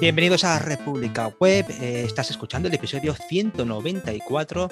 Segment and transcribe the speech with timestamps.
[0.00, 4.68] Bienvenidos a República Web, eh, estás escuchando el episodio 194.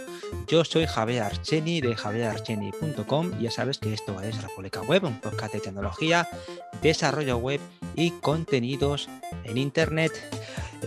[0.46, 5.52] Yo soy Javier Archeni de javierarcheni.com ya sabes que esto es República Web, un podcast
[5.54, 6.28] de tecnología,
[6.80, 7.60] desarrollo web
[7.96, 9.08] y contenidos
[9.42, 10.12] en Internet.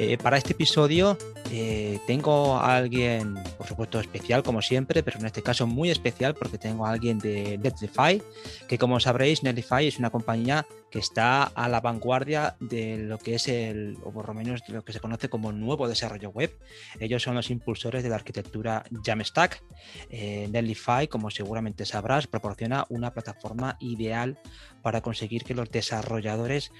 [0.01, 1.17] Eh, para este episodio
[1.51, 6.35] eh, tengo a alguien, por supuesto, especial como siempre, pero en este caso muy especial
[6.35, 8.23] porque tengo a alguien de Netlify,
[8.69, 13.35] que como sabréis, Netlify es una compañía que está a la vanguardia de lo que
[13.35, 16.57] es el, o por lo menos de lo que se conoce como nuevo desarrollo web.
[17.01, 19.61] Ellos son los impulsores de la arquitectura Jamstack.
[20.09, 24.39] Eh, Netlify, como seguramente sabrás, proporciona una plataforma ideal
[24.81, 26.71] para conseguir que los desarrolladores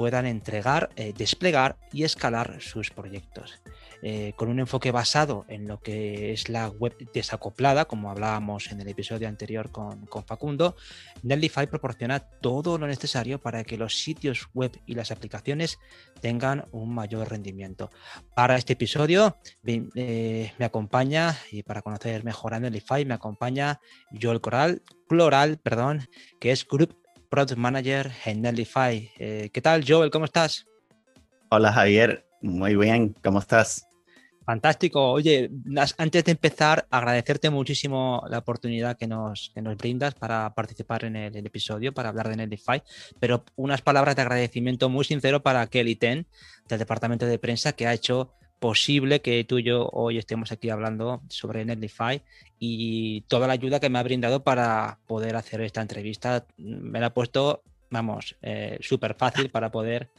[0.00, 3.60] puedan entregar, eh, desplegar y escalar sus proyectos.
[4.00, 8.80] Eh, con un enfoque basado en lo que es la web desacoplada, como hablábamos en
[8.80, 10.74] el episodio anterior con, con Facundo,
[11.22, 15.78] Netlify proporciona todo lo necesario para que los sitios web y las aplicaciones
[16.22, 17.90] tengan un mayor rendimiento.
[18.34, 23.80] Para este episodio eh, me acompaña, y para conocer mejor a Netlify, me acompaña
[24.18, 26.08] Joel Coral, Cloral, perdón,
[26.40, 26.96] que es Group
[27.30, 29.10] Product Manager en Netlify.
[29.16, 30.10] Eh, ¿Qué tal, Joel?
[30.10, 30.66] ¿Cómo estás?
[31.48, 32.26] Hola, Javier.
[32.42, 33.14] Muy bien.
[33.22, 33.86] ¿Cómo estás?
[34.44, 35.12] Fantástico.
[35.12, 35.48] Oye,
[35.96, 41.14] antes de empezar, agradecerte muchísimo la oportunidad que nos, que nos brindas para participar en
[41.14, 42.82] el, episodio, para hablar de Netlify,
[43.20, 46.26] pero unas palabras de agradecimiento muy sincero para Kelly Ten,
[46.68, 50.70] del departamento de prensa, que ha hecho posible que tú y yo hoy estemos aquí
[50.70, 52.22] hablando sobre Netlify
[52.58, 56.46] y toda la ayuda que me ha brindado para poder hacer esta entrevista.
[56.58, 60.10] Me la ha puesto, vamos, eh, súper fácil para poder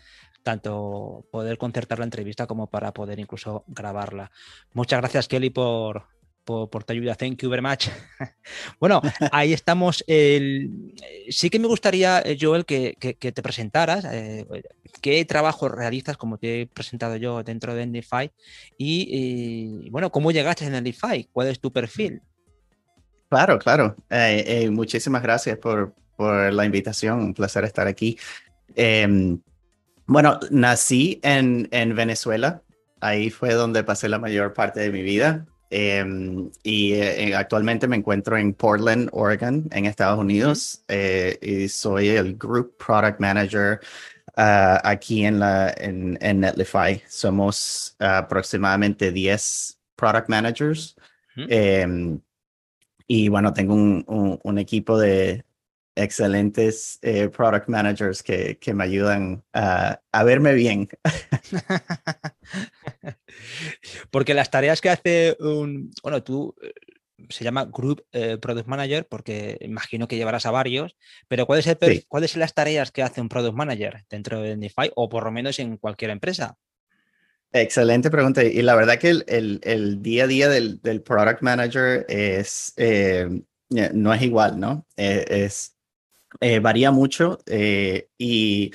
[0.44, 4.31] tanto poder concertar la entrevista como para poder incluso grabarla.
[4.73, 6.08] Muchas gracias, Kelly, por,
[6.44, 7.16] por, tu ayuda.
[7.16, 7.88] Thank you very much.
[8.80, 10.03] bueno, ahí estamos.
[10.08, 14.06] Sí que me gustaría, eh, Joel, que, te presentaras.
[14.06, 14.45] Eh,
[15.02, 18.31] ¿Qué trabajo realizas, como te he presentado yo dentro de Endify?
[18.78, 21.28] Y, bueno, ¿cómo llegaste a Endify?
[21.31, 22.22] ¿Cuál es tu perfil?
[23.30, 23.96] Claro, claro.
[24.09, 27.19] Eh, muchísimas gracias por, por, la invitación.
[27.19, 28.18] Un placer estar aquí.
[28.75, 29.40] Em,
[30.06, 32.62] bueno, nací en, en Venezuela.
[33.00, 35.47] Ahí fue donde pasé la mayor parte de mi vida.
[35.74, 42.09] Em, y eh, actualmente me encuentro en Portland, Oregon, en Estados Unidos, eh, y soy
[42.09, 43.80] el Group Product Manager
[44.36, 47.02] ah, aquí en, la, en, en Netlify.
[47.08, 50.96] Somos aproximadamente 10 Product Managers.
[51.38, 52.20] Em,
[53.08, 55.46] y bueno, tengo un, un equipo de,
[55.96, 60.90] excelentes eh, product managers que, que me ayudan a, a verme bien.
[64.09, 66.73] porque las tareas que hace un, bueno, tú eh,
[67.29, 70.95] se llama Group eh, Product Manager porque imagino que llevarás a varios,
[71.28, 75.09] pero ¿cuáles son ¿cuáles las tareas que hace un Product Manager dentro de Nify o
[75.09, 76.57] por lo menos en cualquier empresa?
[77.53, 78.44] Excelente pregunta.
[78.44, 82.73] Y la verdad que el, el, el día a día del, del Product Manager es,
[83.69, 84.85] no es igual, ¿no?
[84.95, 85.75] es
[86.40, 88.72] eh, varía mucho eh, y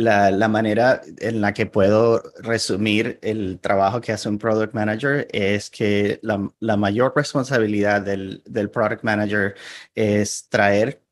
[0.00, 5.28] la, la, manera en la que puedo resumir el trabajo que hace un product manager
[5.32, 9.54] es que la, la mayor responsabilidad del, del, product manager
[9.94, 11.02] es traer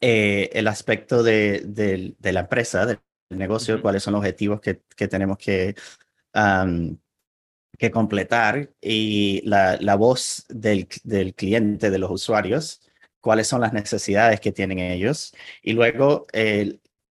[0.00, 3.00] eh, el aspecto de, de, la empresa, del
[3.30, 5.74] negocio, cuáles son los objetivos que, que tenemos que,
[7.78, 12.80] que completar y la, la voz del, del cliente, de los usuarios
[13.20, 15.34] cuáles son las necesidades que tienen ellos.
[15.62, 16.26] Y luego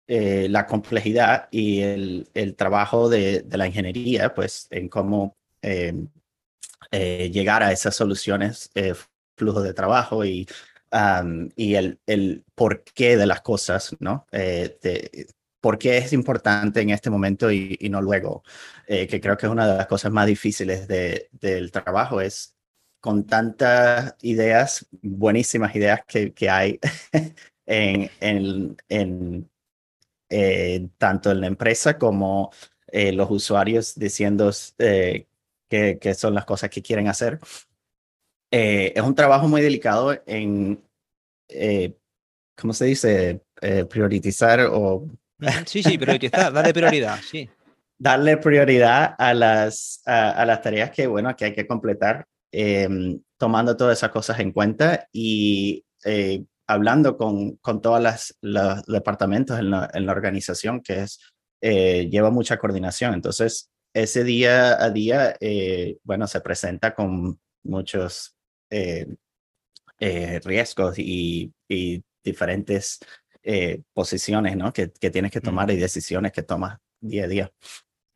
[0.06, 6.08] eh, la complejidad y el, el trabajo de, de, la ingeniería, pues en cómo em,
[6.90, 8.92] eh, llegar a esas soluciones, eh,
[9.36, 10.46] flujo de trabajo y,
[11.56, 14.26] y el, el porqué de las cosas, ¿no?
[14.30, 15.26] De,
[15.60, 18.44] por qué es importante en este momento y, no luego,
[18.86, 22.54] que creo que es una de las cosas más difíciles de, del trabajo, es
[23.00, 26.78] con tantas ideas, buenísimas ideas que, que hay
[27.66, 29.50] en, en
[30.28, 32.52] eh, tanto en la empresa como
[32.88, 35.26] eh, los usuarios diciendo eh,
[35.68, 37.38] que, son las cosas que quieren hacer.
[38.50, 40.82] es un trabajo muy delicado en,
[42.56, 43.42] ¿cómo se dice?
[43.88, 45.08] priorizar o...
[45.66, 47.48] Sí, sí, priorizar, darle prioridad, sí.
[47.96, 53.76] Darle prioridad a las, a las tareas que, bueno, que hay que completar Em, tomando
[53.76, 59.90] todas esas cosas en cuenta y eh, hablando con, con todos los departamentos en la,
[59.92, 61.20] en la, organización, que es,
[61.60, 63.14] eh, lleva mucha coordinación.
[63.14, 68.34] Entonces, ese día a día, eh, bueno, se presenta con muchos
[70.42, 72.98] riesgos y, y diferentes
[73.92, 74.72] posiciones ¿no?
[74.72, 77.52] que, que, tienes que tomar y decisiones que tomas día a día.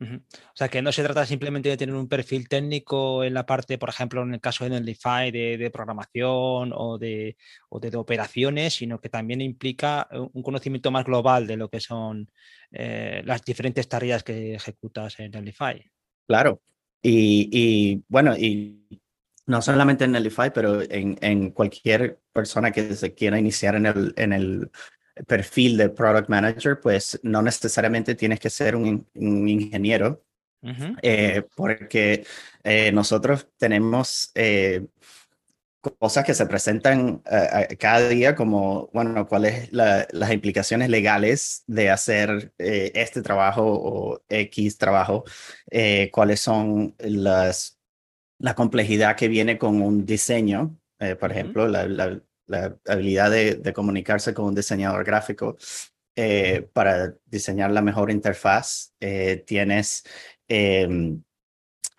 [0.01, 3.77] O sea, que no se trata simplemente de tener un perfil técnico en la parte,
[3.77, 7.35] por ejemplo, en el caso de Netlify, de, programación o de,
[7.69, 12.31] de, operaciones, sino que también implica eh, un conocimiento más global de lo que son
[12.71, 15.83] eh, las diferentes tareas que ejecutas en Netlify.
[16.25, 16.61] Claro.
[17.01, 19.01] Y, bueno, y
[19.47, 24.13] no solamente en Netlify, pero en, en, cualquier persona que se quiera iniciar en el,
[24.15, 24.71] en el
[25.27, 30.23] perfil de product manager, pues no necesariamente tienes que ser un, ingeniero,
[31.01, 32.25] eh, porque
[32.63, 34.87] eh, nosotros tenemos eh,
[35.97, 37.23] cosas que se presentan
[37.79, 45.23] cada día como, bueno, cuáles las implicaciones legales de hacer este trabajo o X trabajo,
[46.11, 47.77] cuáles son las
[48.41, 50.77] la complejidad que viene con un diseño,
[51.19, 52.21] por ejemplo, la, la
[52.85, 55.57] habilidad de, comunicarse con un diseñador gráfico
[56.15, 58.93] eh, para diseñar la mejor interfaz.
[58.99, 60.03] Eh, tienes,
[60.47, 61.23] em,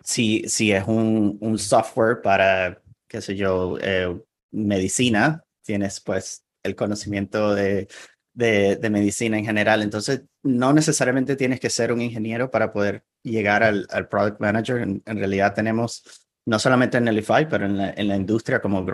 [0.03, 4.15] si, si es un, un, software para, qué sé yo, eh,
[4.51, 7.87] medicina, tienes pues el conocimiento de,
[8.33, 9.81] de, medicina en general.
[9.81, 14.81] Entonces, no necesariamente tienes que ser un ingeniero para poder llegar al, al product manager.
[14.81, 16.03] En, realidad tenemos,
[16.45, 18.85] no solamente en Nelify, pero en la, en la industria como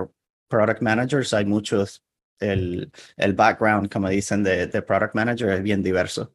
[0.48, 2.04] product managers, hay muchos,
[2.40, 6.34] el, el background, como dicen, de, de, product manager es bien diverso.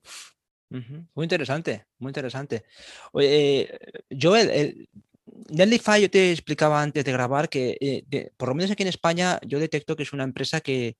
[1.14, 2.64] Muy interesante, muy interesante.
[3.12, 3.78] Oye, eh,
[4.18, 4.88] Joel, el,
[5.50, 9.58] yo te explicaba antes de grabar que, eh, por lo menos aquí en España, yo
[9.58, 10.96] detecto que es una empresa que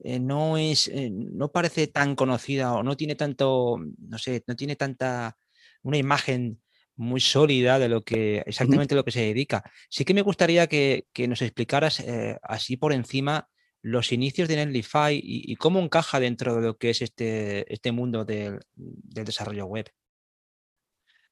[0.00, 4.74] eh, no es, no parece tan conocida o no tiene tanto, no sé, no tiene
[4.74, 5.36] tanta,
[5.82, 6.60] una imagen
[6.96, 9.64] muy sólida de lo que exactamente lo que se dedica.
[9.88, 13.48] Sí que me gustaría que, nos explicaras eh, así por encima
[13.82, 18.24] los inicios de Netlify y, cómo encaja dentro de lo que es este, este mundo
[18.24, 19.90] del, desarrollo web.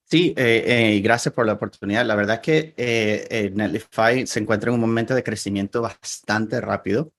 [0.04, 2.04] Sí, eh, eh, gracias por la oportunidad.
[2.04, 7.12] La verdad es que Netlify se encuentra en un momento de crecimiento bastante rápido.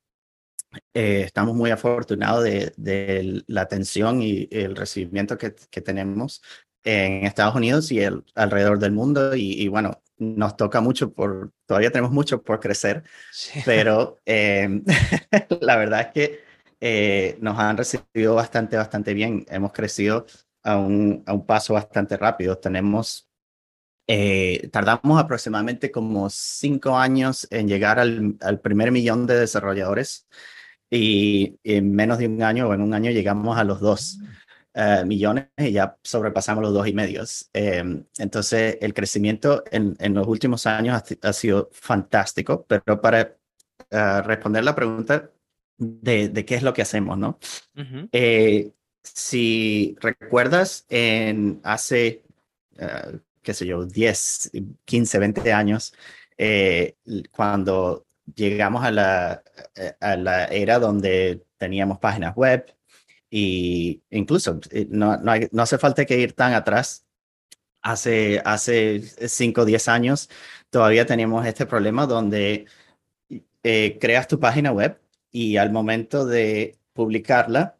[0.93, 6.43] estamos muy afortunados de, la atención y el recibimiento que, que tenemos
[6.83, 9.35] en Estados Unidos y el, alrededor del mundo.
[9.35, 13.03] Y, bueno, nos toca mucho por, todavía tenemos mucho por crecer,
[13.65, 14.81] pero eh,
[15.61, 16.43] la verdad es que
[16.79, 19.45] eh, nos han recibido bastante, bastante bien.
[19.49, 20.25] Hemos crecido
[20.63, 22.57] a un, a un paso bastante rápido.
[22.57, 23.29] Tenemos,
[24.07, 30.27] eh, tardamos aproximadamente como cinco años en llegar al, al primer millón de desarrolladores
[30.89, 34.19] y en menos de un año o en un año llegamos a los dos.
[34.75, 37.47] Eh, millones y ya sobrepasamos los dos y medios.
[37.53, 43.35] Em, entonces, el crecimiento en, en, los últimos años ha, sido fantástico, pero para
[43.91, 45.29] uh, responder la pregunta
[45.77, 47.37] de, de, qué es lo que hacemos, ¿no?
[48.13, 48.71] eh,
[49.03, 52.23] si recuerdas, en hace,
[53.43, 54.51] qué sé yo, 10,
[54.85, 55.93] 15, 20 años,
[56.37, 56.95] eh,
[57.31, 59.43] cuando llegamos a la,
[59.99, 62.73] a la era donde teníamos páginas web,
[63.35, 67.07] y incluso eh, no, no, hace falta que ir tan atrás.
[67.81, 70.29] Hace, hace 5 o 10 años
[70.69, 72.67] todavía teníamos este problema donde
[73.63, 74.99] eh, creas tu página web
[75.31, 77.77] y al momento de publicarla,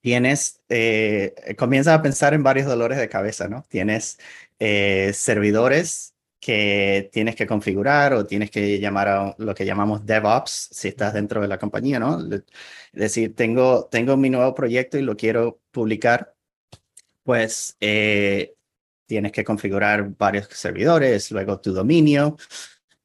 [0.00, 3.64] tienes, eh, comienzas a pensar en varios dolores de cabeza, ¿no?
[3.68, 4.18] Tienes
[4.58, 6.15] servidores
[6.46, 11.12] que tienes que configurar o tienes que llamar a lo que llamamos DevOps si estás
[11.12, 12.20] dentro de la compañía, ¿no?
[12.32, 12.44] Es
[12.92, 16.36] decir, tengo, tengo mi nuevo proyecto y lo quiero publicar,
[17.24, 18.54] pues eh,
[19.06, 22.36] tienes que configurar varios servidores, luego tu dominio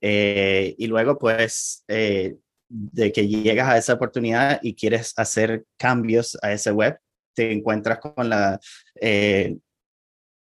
[0.01, 2.37] eh, y luego pues eh,
[2.69, 6.99] de que llegas a esa oportunidad y quieres hacer cambios a ese web,
[7.33, 8.59] te encuentras con la,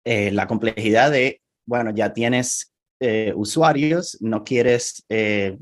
[0.05, 5.59] la complejidad de bueno, ya tienes eh, usuarios, no quieres eh,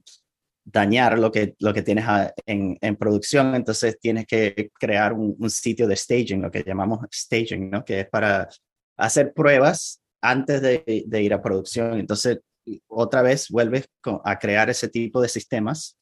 [0.64, 2.04] dañar lo que, lo que tienes
[2.46, 7.70] en, en, producción, entonces tienes que crear un, sitio de staging, lo que llamamos staging,
[7.70, 7.84] ¿no?
[7.84, 8.48] que es para
[8.96, 11.98] hacer pruebas antes de, ir a producción.
[11.98, 12.38] Entonces,
[12.86, 13.86] otra vez vuelves
[14.24, 15.98] a crear ese tipo de sistemas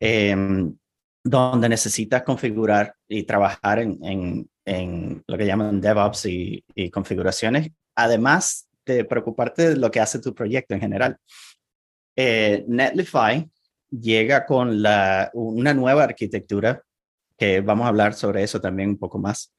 [0.00, 0.76] em,
[1.24, 8.65] donde necesitas configurar y trabajar en, en, en, lo que llaman DevOps y configuraciones, además
[8.94, 11.18] de preocuparte de lo que hace tu proyecto en general.
[12.16, 13.48] Eh, Netlify
[13.90, 16.82] llega con la, una nueva arquitectura,
[17.36, 19.52] que vamos a hablar sobre eso también un poco más,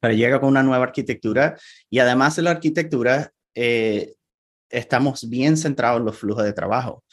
[0.00, 1.56] pero llega con una nueva arquitectura
[1.88, 4.14] y además de la arquitectura, eh,
[4.68, 7.04] estamos bien centrados en los flujos de trabajo.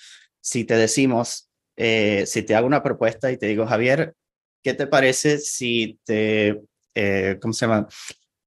[0.41, 4.15] Si te decimos, eh, si te hago una propuesta y te digo, Javier,
[4.63, 6.59] ¿qué te parece si te,
[7.39, 7.87] ¿cómo se llama?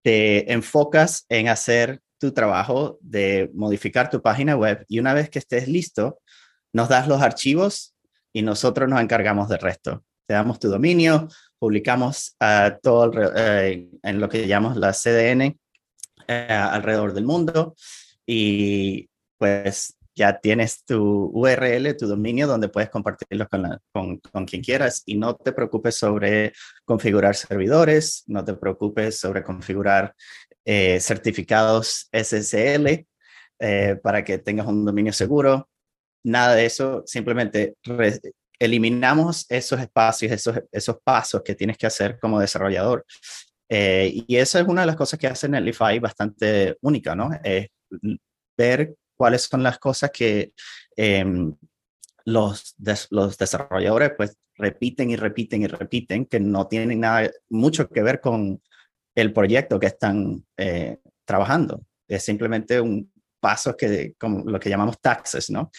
[0.06, 5.38] te enfocas en hacer tu trabajo de modificar tu página web y una vez que
[5.38, 6.20] estés listo,
[6.72, 7.94] nos das los archivos
[8.32, 10.04] y nosotros nos encargamos del resto.
[10.26, 15.52] Te damos tu dominio, publicamos uh, todo uh, en lo que llamamos la CDN uh,
[16.28, 17.74] alrededor del mundo
[18.26, 19.08] y
[19.38, 25.02] pues ya tienes tu URL, tu dominio, donde puedes compartirlo con, con, con, quien quieras
[25.04, 26.54] y no te preocupes sobre
[26.86, 30.14] configurar servidores, no te preocupes sobre configurar
[30.68, 33.06] eh, certificados SSL
[33.60, 35.68] eh, para que tengas un dominio seguro.
[36.24, 37.76] Nada de eso, simplemente
[38.58, 43.06] eliminamos esos espacios, esos, esos pasos que tienes que hacer como desarrollador.
[43.68, 47.30] Eh, y esa es una de las cosas que hace Netlify bastante única, ¿no?
[47.44, 47.68] Es
[48.58, 50.52] ver cuáles son las cosas que
[50.96, 51.54] em,
[52.24, 52.74] los,
[53.10, 58.20] los desarrolladores pues repiten y repiten y repiten que no tienen nada, mucho que ver
[58.20, 58.60] con
[59.16, 61.82] el proyecto que están eh, trabajando.
[62.06, 65.70] Es simplemente un paso que, como lo que llamamos taxes, ¿no?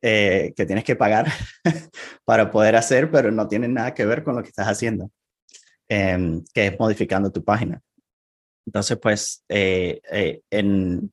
[0.00, 1.26] Eh, que tienes que pagar
[2.24, 5.10] para poder hacer, pero no tienen nada que ver con lo que estás haciendo,
[5.88, 7.80] em, que es modificando tu página.
[8.66, 10.00] Entonces, pues, eh,
[10.50, 11.12] en,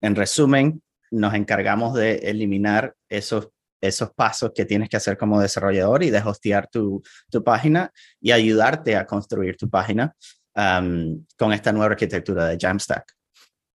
[0.00, 3.48] en resumen, nos encargamos de eliminar esos,
[3.82, 8.30] esos pasos que tienes que hacer como desarrollador y de hostear tu, tu página y
[8.30, 10.14] ayudarte a construir tu página
[10.54, 13.04] um, con esta nueva arquitectura de Jamstack.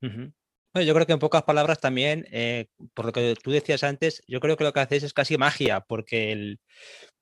[0.02, 4.40] yo creo que en pocas palabras también, eh, por lo que tú decías antes, yo
[4.40, 6.60] creo que lo que hacéis es casi magia, porque el,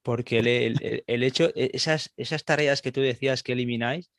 [0.02, 4.10] porque el, el hecho, e, esas, esas tareas que tú decías que elimináis,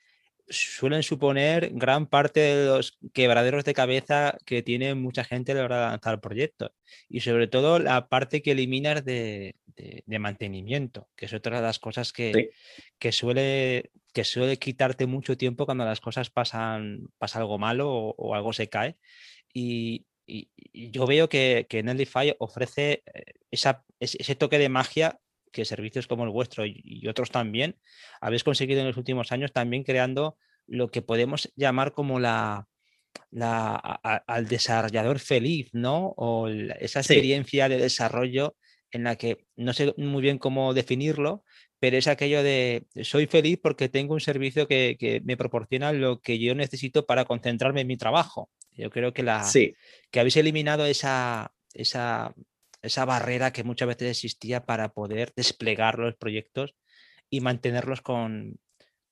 [0.50, 5.66] suelen suponer gran parte de los quebraderos de cabeza que tiene mucha gente a la
[5.66, 6.72] hora de lanzar proyectos.
[7.10, 11.80] Y sobre todo la parte que eliminas de, de, mantenimiento, que es otra de las
[11.80, 12.52] cosas que,
[13.00, 18.36] que, suele, que suele quitarte mucho tiempo cuando las cosas pasan, pasa algo malo o,
[18.36, 18.98] algo se cae.
[19.54, 20.50] Y, y,
[20.92, 25.20] yo veo que, que Netlify ofrece eh, esa, ese toque de magia
[25.54, 27.78] que servicios como el vuestro y, otros también
[28.20, 32.68] habéis conseguido en los últimos años también creando lo que podemos llamar como la,
[33.32, 36.14] la al desarrollador feliz, ¿no?
[36.18, 38.56] O esa experiencia de desarrollo
[38.92, 41.44] en la que no sé muy bien cómo definirlo,
[41.80, 46.22] pero es aquello de soy feliz porque tengo un servicio que, que me proporciona lo
[46.22, 48.50] que yo necesito para concentrarme en mi trabajo.
[48.72, 49.46] Yo creo que, la,
[50.10, 52.34] que habéis eliminado esa, esa
[52.84, 56.76] esa barrera que muchas veces existía para poder desplegar los proyectos
[57.30, 58.60] y mantenerlos con,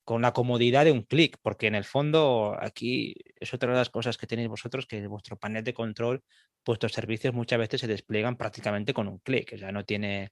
[0.03, 3.89] con la comodidad de un clic, porque en el fondo aquí es otra de las
[3.89, 6.21] cosas que tenéis vosotros, que vuestro panel de control,
[6.65, 10.31] vuestros servicios muchas veces se despliegan prácticamente con un clic, o sea, no tiene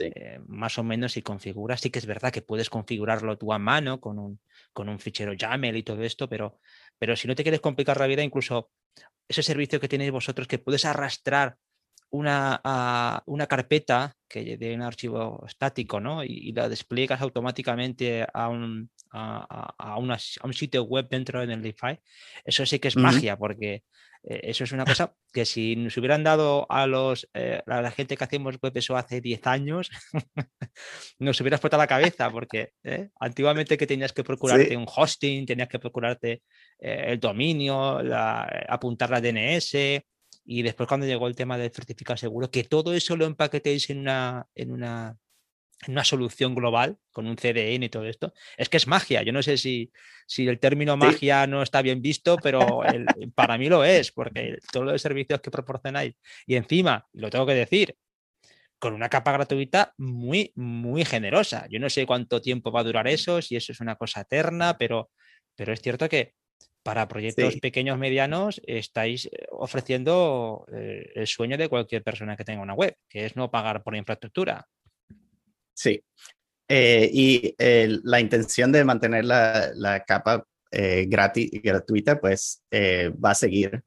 [0.00, 3.58] eh, más o menos si configuras, sí que es verdad que puedes configurarlo tú a
[3.58, 4.40] mano con un,
[4.72, 6.58] con un fichero YAML y todo esto, pero,
[6.98, 8.70] pero si no te quieres complicar la vida, incluso
[9.28, 11.56] ese servicio que tenéis vosotros que puedes arrastrar
[12.10, 16.24] una, una carpeta que de un archivo estático ¿no?
[16.24, 21.98] y, la despliegas automáticamente a un, a, a, un sitio web dentro de Netlify,
[22.44, 23.82] eso sí que es magia, porque
[24.22, 27.90] eh, eso es una cosa que si nos hubieran dado a, los, eh, a la
[27.90, 29.90] gente que hacemos web eso hace 10 años,
[31.18, 33.08] nos hubiera explotado la cabeza, porque ¿eh?
[33.20, 36.42] antiguamente que tenías que procurarte un hosting, tenías que procurarte
[36.78, 40.02] el dominio, la, apuntar la DNS,
[40.50, 43.98] y después cuando llegó el tema del certificado seguro, que todo eso lo empaquetéis en
[43.98, 45.18] una, en una,
[45.86, 49.22] en una solución global, con un CDN y todo esto, es que es magia.
[49.22, 49.92] Yo no sé si,
[50.26, 52.80] si el término magia no está bien visto, pero
[53.34, 56.14] para mí lo es, porque todos los servicios que proporcionáis,
[56.46, 57.94] y encima, lo tengo que decir,
[58.78, 61.66] con una capa gratuita muy, muy generosa.
[61.68, 64.78] Yo no sé cuánto tiempo va a durar eso, si eso es una cosa eterna,
[64.78, 65.10] pero,
[65.54, 66.32] pero es cierto que
[66.88, 72.62] para proyectos pequeños, medianos, estáis eh, ofreciendo eh, el sueño de cualquier persona que tenga
[72.62, 74.66] una web, que es no pagar por infraestructura.
[75.74, 76.02] Sí.
[76.66, 83.82] Eh, y la intención de mantener la, capa gratis, gratuita, pues va a seguir.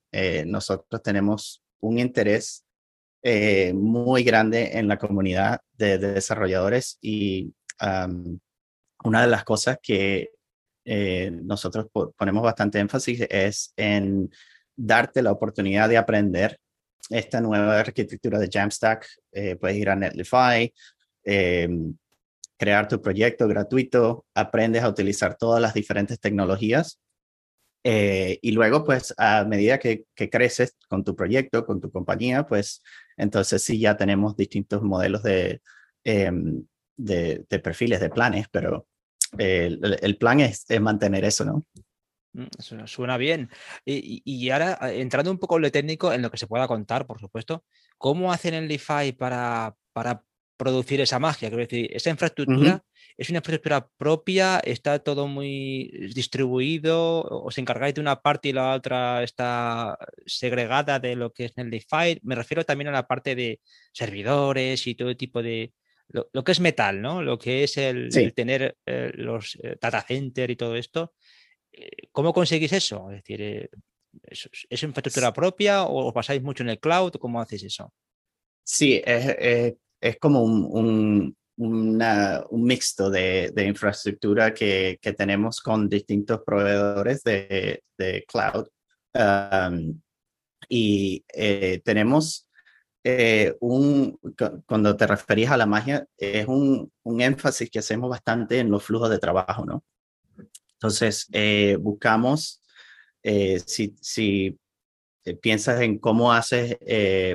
[0.46, 2.64] nosotros tenemos un interés
[3.74, 7.52] muy grande en la comunidad de, desarrolladores y
[9.04, 10.30] una de las cosas que
[10.86, 14.30] eh, nosotros ponemos bastante énfasis es en
[14.76, 16.60] darte la oportunidad de aprender
[17.10, 19.08] esta nueva arquitectura de Jamstack.
[19.32, 20.74] Eh, puedes ir a Netlify,
[21.24, 21.96] em,
[22.58, 27.00] crear tu proyecto gratuito, aprendes a utilizar todas las diferentes tecnologías
[27.84, 32.84] eh, y luego, pues, a medida que, creces con tu proyecto, con tu compañía, pues,
[33.18, 35.62] entonces sí ya tenemos distintos modelos de,
[36.04, 36.64] em,
[36.98, 38.88] de, de perfiles, de planes, pero
[39.38, 41.66] el, plan es, mantener eso, ¿no?
[42.34, 43.50] Mm, suena bien.
[43.86, 47.20] Y, ahora, entrando un poco en lo técnico, en lo que se pueda contar, por
[47.20, 47.66] supuesto,
[47.98, 50.24] ¿cómo hacen en Lify para, para
[50.58, 51.50] producir esa magia?
[51.50, 52.84] Quiero decir, esa infraestructura
[53.18, 58.74] es una infraestructura propia, está todo muy distribuido, os encargáis de una parte y la
[58.74, 62.20] otra está segregada de lo que es en Lify.
[62.24, 63.60] Me refiero también a la parte de
[63.92, 65.74] servidores y todo tipo de,
[66.12, 67.22] lo, que es metal, ¿no?
[67.22, 71.14] Lo que es el, tener eh, los eh, data center y todo esto.
[71.72, 73.10] Eh, ¿Cómo conseguís eso?
[73.12, 73.70] Es decir,
[74.24, 77.14] ¿es, infraestructura propia o os pasáis mucho en el cloud?
[77.20, 77.94] ¿Cómo hacéis eso?
[78.64, 86.42] Sí, es, es, como un, un, mixto de, de infraestructura que, que, tenemos con distintos
[86.46, 88.68] proveedores de, de cloud.
[89.14, 90.00] Um,
[90.70, 92.48] y eh, tenemos
[93.60, 94.20] un,
[94.66, 98.84] cuando te referís a la magia, es un, un, énfasis que hacemos bastante en los
[98.84, 99.84] flujos de trabajo, ¿no?
[100.82, 102.64] Entonces, eh, buscamos,
[103.22, 104.58] eh, si, si eh,
[105.42, 106.78] piensas en cómo haces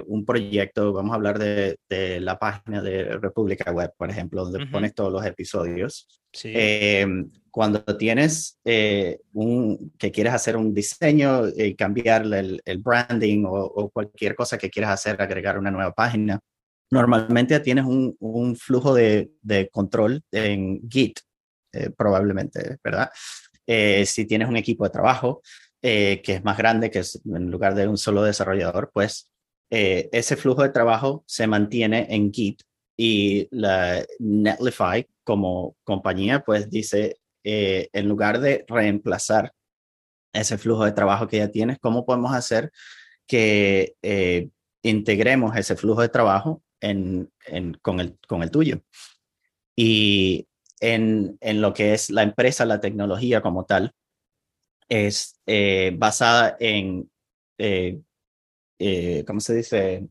[0.07, 4.67] un proyecto, vamos a hablar de, de, la página de República Web, por ejemplo, donde
[4.67, 6.09] pones todos los episodios.
[6.33, 6.53] Sí.
[7.51, 8.59] cuando tienes
[9.33, 14.59] un, que quieres hacer un diseño y cambiar el, el branding o, o, cualquier cosa
[14.59, 16.41] que quieras hacer, agregar una nueva página,
[16.91, 21.21] normalmente tienes un, un flujo de, de control en Git
[21.73, 23.11] eh, probablemente, ¿verdad?
[23.67, 25.43] Eh, si tienes un equipo de trabajo
[25.83, 29.31] eh, que es más grande, que es en lugar de un solo desarrollador, pues
[29.69, 32.63] ese flujo de trabajo se mantiene en Git
[32.97, 39.53] y la Netlify como compañía, pues dice, en lugar de reemplazar
[40.33, 42.71] ese flujo de trabajo que ya tienes, ¿cómo podemos hacer
[43.27, 43.97] que
[44.83, 47.29] integremos ese flujo de trabajo en,
[47.83, 48.83] con, el, tuyo?
[49.75, 50.47] Y
[50.81, 53.93] en, lo que es la empresa, la tecnología como tal,
[54.89, 57.11] es eh, basada en,
[57.59, 57.99] eh,
[58.79, 60.07] eh, ¿cómo se dice?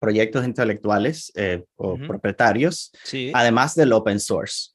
[0.00, 1.32] Proyectos intelectuales
[1.74, 2.92] o propietarios,
[3.34, 4.70] además del open source.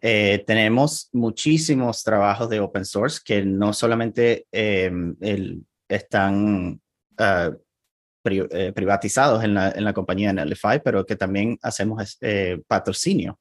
[0.00, 6.80] tenemos muchísimos trabajos de open source que no solamente el, están
[7.18, 7.50] ah,
[8.22, 12.16] privatizados en la, en la compañía Netlify, pero que también hacemos
[12.68, 13.40] patrocinio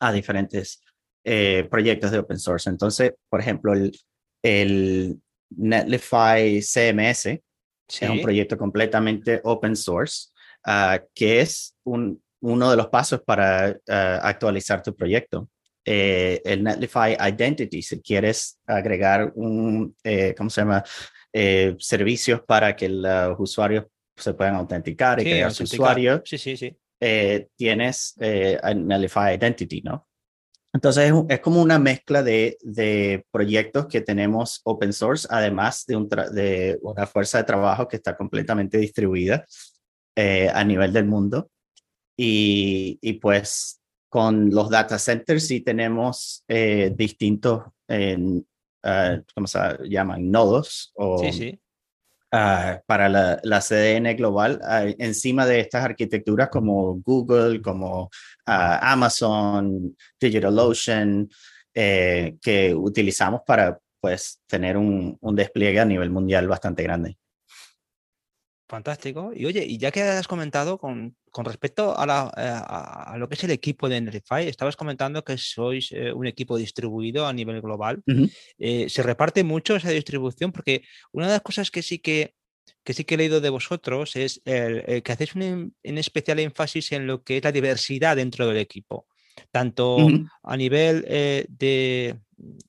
[0.00, 0.82] a diferentes
[1.26, 2.68] eh, proyectos de open source.
[2.68, 3.98] Entonces, por ejemplo, el,
[4.44, 5.18] el
[5.56, 10.28] Netlify CMS es un proyecto completamente open source,
[10.64, 15.48] ah, que es un, uno de los pasos para ah, actualizar tu proyecto.
[15.84, 20.84] Eh, el Netlify Identity, si quieres agregar un, eh, ¿cómo se llama?
[21.80, 26.22] servicios para que los usuarios se puedan autenticar y crear su usuario.
[26.24, 26.76] Sí, sí, sí.
[27.00, 30.06] Eh, tienes eh, Netlify Identity, ¿no?
[30.74, 36.08] Entonces es, como una mezcla de, de, proyectos que tenemos open source, además de, un
[36.08, 39.46] de, una fuerza de trabajo que está completamente distribuida
[40.16, 41.48] eh, a nivel del mundo.
[42.16, 49.58] Y, y, pues con los data centers sí tenemos eh, distintos, ¿cómo se
[49.88, 50.30] llaman?
[50.30, 51.60] Nodos o sí, sí.
[52.36, 58.10] Ah, para la, la, CDN global ah, encima de estas arquitecturas como Google, como
[58.44, 61.28] ah, Amazon, DigitalOcean,
[61.72, 67.16] eh, que utilizamos para pues, tener un despliegue a nivel mundial bastante grande.
[68.66, 69.32] Fantástico.
[69.34, 73.28] Y oye, y ya que has comentado con, con respecto a, la, eh, a, lo
[73.28, 77.32] que es el equipo de Enerify, estabas comentando que sois eh, un equipo distribuido a
[77.32, 78.02] nivel global.
[78.58, 80.50] Eh, ¿Se reparte mucho esa distribución?
[80.50, 82.34] Porque una de las cosas que sí que,
[82.82, 87.06] que sí que he leído de vosotros es el, que hacéis un, especial énfasis en
[87.06, 89.06] lo que es la diversidad dentro del equipo,
[89.50, 89.98] tanto
[90.42, 92.18] a nivel de,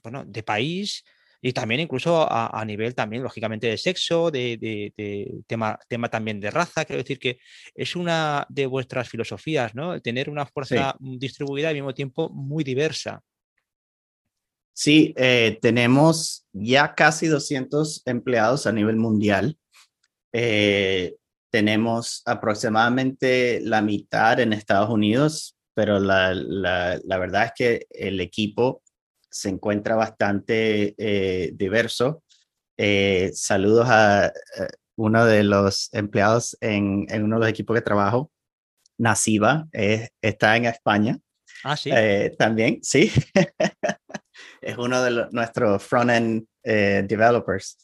[0.03, 1.05] bueno, de país,
[1.41, 6.85] y también incluso a, nivel también, lógicamente, de sexo, de, tema, tema también de raza.
[6.85, 7.39] Quiero decir que
[7.73, 9.99] es una de vuestras filosofías, ¿no?
[10.01, 13.21] Tener una fuerza distribuida al mismo tiempo muy diversa.
[14.73, 19.57] Sí, eh, tenemos ya casi 200 empleados a nivel mundial.
[20.33, 21.15] Eh,
[21.49, 28.81] tenemos aproximadamente la mitad en Estados Unidos, pero la, la verdad es que el equipo
[29.35, 32.23] se encuentra bastante eh, diverso.
[32.77, 34.31] Eh, saludos a,
[34.95, 38.31] uno de los empleados en, uno de los equipos que trabajo,
[38.97, 39.67] Nasiba,
[40.21, 41.19] está en España.
[41.65, 41.89] Ah, sí.
[41.93, 43.11] Eh, también, sí.
[44.61, 47.77] es uno de nuestros front-end developers.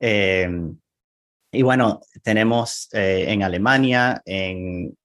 [0.00, 0.74] Em,
[1.52, 4.96] y bueno, tenemos en Alemania, en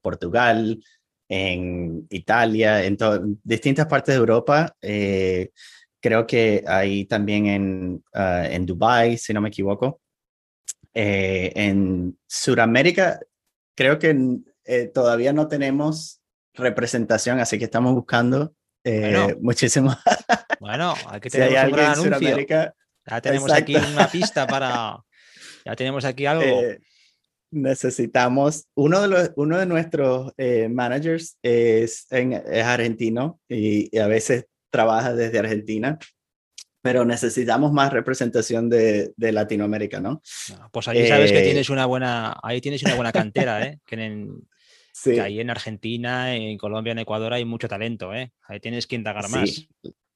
[0.00, 0.82] Portugal,
[1.28, 2.96] en Italia, en
[3.44, 5.50] distintas partes de Europa, eh,
[6.00, 10.00] creo que hay también en, uh, en Dubai, si no me equivoco.
[10.94, 13.20] Eh, en Sudamérica,
[13.74, 14.16] creo que
[14.64, 16.20] eh, todavía no tenemos
[16.54, 19.96] representación, así que estamos buscando eh, bueno, muchísimo.
[20.60, 22.46] bueno, aquí tenemos si un gran anuncio.
[23.06, 24.98] Ya tenemos aquí una pista para.
[25.64, 26.44] Ya tenemos aquí algo.
[27.50, 28.66] Necesitamos.
[28.74, 34.06] Uno de, los, uno de nuestros eh, managers es, en, es argentino y, y, a
[34.06, 35.98] veces trabaja desde Argentina
[36.80, 40.22] pero necesitamos más representación de, de Latinoamérica, ¿no?
[40.72, 43.80] Pues ahí sabes que eh, tienes una buena, ahí tienes una buena cantera, ¿eh?
[43.84, 44.48] Que, en,
[44.92, 45.18] sí.
[45.18, 48.32] ahí en Argentina, en Colombia, en Ecuador hay mucho talento, ¿eh?
[48.46, 49.66] Ahí tienes que indagar más.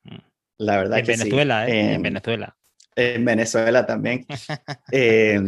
[0.04, 0.16] Mm.
[0.58, 1.72] La verdad en que Venezuela, sí.
[1.72, 1.94] ¿eh?
[1.94, 2.56] En Venezuela.
[2.94, 4.26] En Venezuela también.
[4.92, 5.40] eh,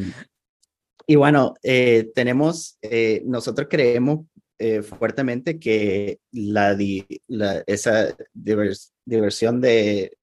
[1.06, 4.26] y bueno, eh, tenemos, eh, nosotros creemos
[4.58, 10.16] eh, fuertemente que la, di, la esa divers, diversión de,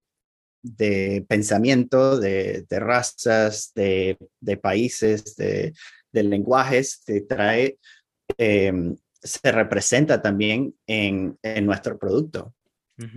[0.64, 5.74] de pensamiento, de, de razas, de, de países, de,
[6.14, 7.78] lenguajes, te trae,
[8.38, 8.74] eh,
[9.22, 12.54] se representa también en, en nuestro producto.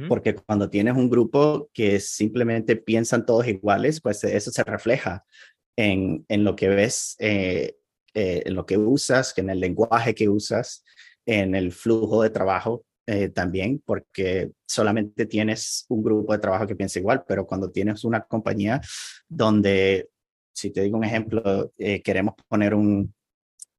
[0.08, 5.26] Porque cuando tienes un grupo que simplemente piensan todos iguales, pues eso se refleja
[5.76, 7.76] en, en lo que ves, eh,
[8.14, 10.84] eh, en lo que usas, en el lenguaje que usas,
[11.26, 16.76] en el flujo de trabajo eh, también, porque solamente tienes un grupo de trabajo que
[16.76, 18.80] piensa igual, pero cuando tienes una compañía
[19.28, 20.08] donde,
[20.54, 23.14] si te digo un ejemplo, eh, queremos poner un,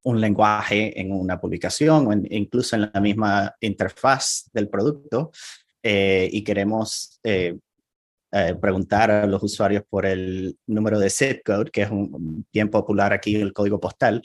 [0.04, 5.32] un, lenguaje en una publicación o en, incluso en la misma interfaz del producto
[5.82, 7.56] eh, y queremos eh,
[8.36, 12.68] eh, preguntar a los usuarios por el número de zip code, que es un bien
[12.70, 14.22] popular aquí, el código postal,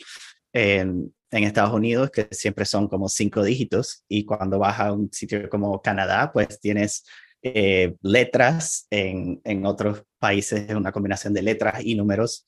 [0.54, 5.50] en Estados Unidos, que siempre son como cinco dígitos, y cuando vas a un sitio
[5.50, 7.06] como Canadá, pues tienes
[7.42, 12.46] eh, letras, en, en, otros países es una combinación de letras y números.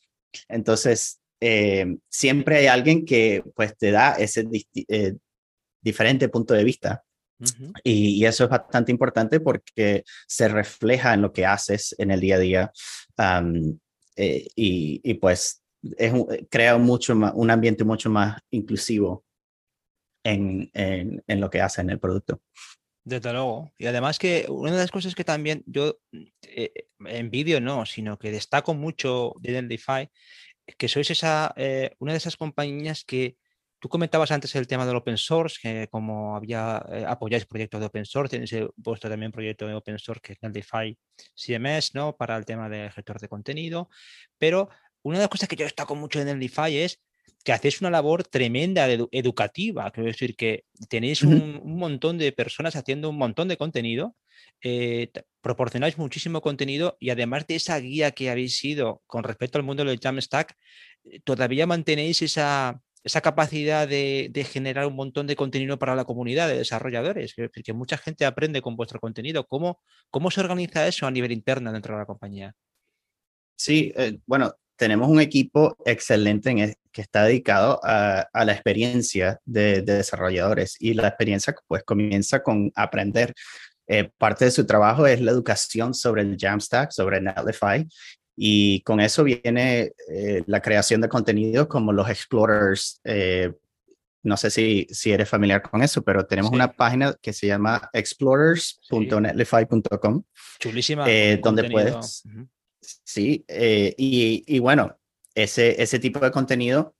[0.49, 4.47] Entonces, eh, siempre hay alguien que pues te da ese
[5.81, 7.03] diferente punto de vista.
[7.43, 7.73] Uh -huh.
[7.83, 12.19] y, y, eso es bastante importante porque se refleja en lo que haces en el
[12.19, 12.71] día a día.
[13.17, 13.77] Um,
[14.15, 15.63] y, y pues
[15.97, 19.25] es un, crea mucho más, un ambiente mucho más inclusivo
[20.23, 22.41] en, en, en, lo que hace en el producto.
[23.03, 23.73] Desde luego.
[23.77, 25.99] Y además que una de las cosas que también yo
[26.43, 26.71] eh,
[27.05, 30.09] en vídeo no, sino que destaco mucho de Identify,
[30.77, 33.35] que sois esa, eh, una de esas compañías que
[33.83, 37.87] tú comentabas antes el tema del open source, que como había eh, apoyáis proyectos de
[37.87, 40.97] open source, tenéis vuestro también proyecto de open source que es Identify
[41.35, 42.15] CMS, ¿no?
[42.15, 43.89] Para el tema del gestor de contenido,
[44.37, 44.69] pero
[45.01, 47.01] una de las cosas que yo destaco mucho en Identify es
[47.43, 52.17] que hacéis una labor tremenda de edu educativa, quiero decir que tenéis un, un, montón
[52.17, 54.15] de personas haciendo un montón de contenido,
[54.61, 59.65] eh, proporcionáis muchísimo contenido y además de esa guía que habéis sido con respecto al
[59.65, 60.55] mundo del Jamstack,
[61.03, 66.47] eh, todavía mantenéis esa, esa capacidad de, generar un montón de contenido para la comunidad
[66.47, 69.45] de desarrolladores, decir que mucha gente aprende con vuestro contenido.
[69.45, 72.55] ¿Cómo, cómo se organiza eso a nivel interno dentro de la compañía?
[73.55, 79.39] Sí, eh, bueno, tenemos un equipo excelente en el, que está dedicado a, la experiencia
[79.45, 83.33] de, de, desarrolladores y la experiencia pues comienza con aprender.
[83.85, 87.85] Eh, parte de su trabajo es la educación sobre el Jamstack, sobre Netlify
[88.35, 92.99] y con eso viene eh, la creación de contenidos como los Explorers.
[93.03, 93.53] Eh,
[94.23, 96.55] no sé si, si eres familiar con eso, pero tenemos sí.
[96.55, 100.23] una página que se llama explorers.netlify.com.
[100.59, 101.03] Chulísima.
[101.09, 102.23] Eh, donde puedes...
[102.25, 102.47] Uh -huh
[103.03, 104.97] Sí, eh, y, y, bueno,
[105.35, 106.95] ese, ese tipo de contenido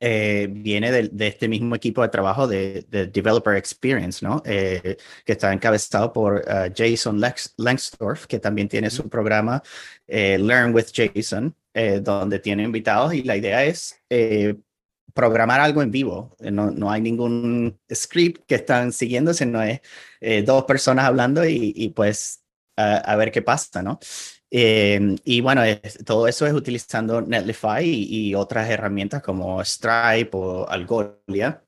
[0.00, 4.42] eh, viene de, de, este mismo equipo de trabajo de, de Developer Experience, ¿no?
[4.44, 9.62] Eh, que está encabezado por uh, Jason Lex Langsdorf, que también tiene su programa
[10.06, 14.00] eh, Learn with Jason, eh, donde tiene invitados y la idea es
[15.14, 16.36] programar algo en vivo.
[16.40, 19.80] No, no, hay ningún script que están siguiendo, sino es
[20.44, 22.44] dos personas hablando y, y pues
[22.76, 23.98] a, a ver qué pasa, ¿no?
[24.50, 30.30] Eh, y bueno, es, todo eso es utilizando Netlify y, y, otras herramientas como Stripe
[30.32, 31.62] o Algolia.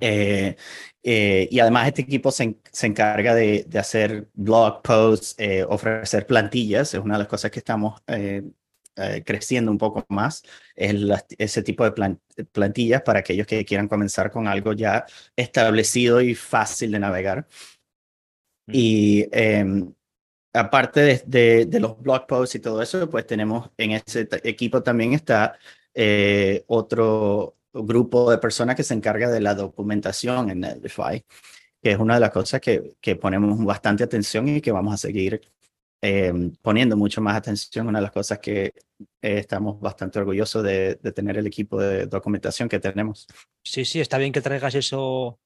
[0.00, 0.56] Eh,
[1.02, 6.26] eh, y además este equipo se, se encarga de, de, hacer blog posts, eh, ofrecer
[6.26, 8.42] plantillas, es una de las cosas que estamos eh,
[9.24, 10.42] creciendo un poco más,
[10.76, 12.20] es la, ese tipo de plan,
[12.52, 17.46] plantillas para aquellos que quieran comenzar con algo ya establecido y fácil de navegar.
[18.68, 19.92] Y em,
[20.52, 25.58] aparte de, los blog posts y todo eso, pues tenemos en ese equipo también está
[25.94, 31.24] eh, otro grupo de personas que se encarga de la documentación en Netlify,
[31.82, 35.40] que es una de las cosas que, ponemos bastante atención y que vamos a seguir
[36.02, 37.88] em, poniendo mucho más atención.
[37.88, 42.06] Una de las cosas que eh, estamos bastante orgullosos de, de, tener el equipo de
[42.06, 43.26] documentación que tenemos.
[43.64, 45.38] Sí, sí, está bien que traigas eso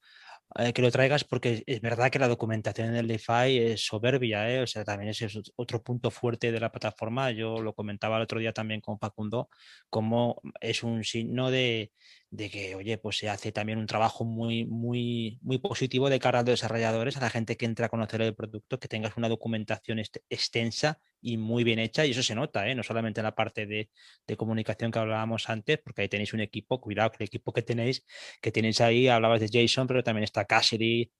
[0.55, 4.49] eh, que lo traigas porque es verdad que la documentación en el DeFi es soberbia,
[4.51, 4.63] ¿eh?
[4.63, 7.33] o sea, también ese es otro punto fuerte de la plataforma.
[7.33, 9.49] Yo lo comentaba el otro día también con Facundo,
[9.91, 11.93] como es un signo de,
[12.37, 16.41] de que, oye, pues se hace también un trabajo muy, muy, muy positivo de cara
[16.41, 19.31] a los desarrolladores, a la gente que entra a conocer el producto, que tengas una
[19.31, 22.75] documentación extensa y muy bien hecha, y eso se nota, ¿eh?
[22.75, 23.89] no solamente en la parte de,
[24.27, 27.63] de, comunicación que hablábamos antes, porque ahí tenéis un equipo, cuidado que el equipo que
[27.63, 28.05] tenéis,
[28.43, 31.11] que tenéis ahí, hablabas de Jason, pero también está Cassidy,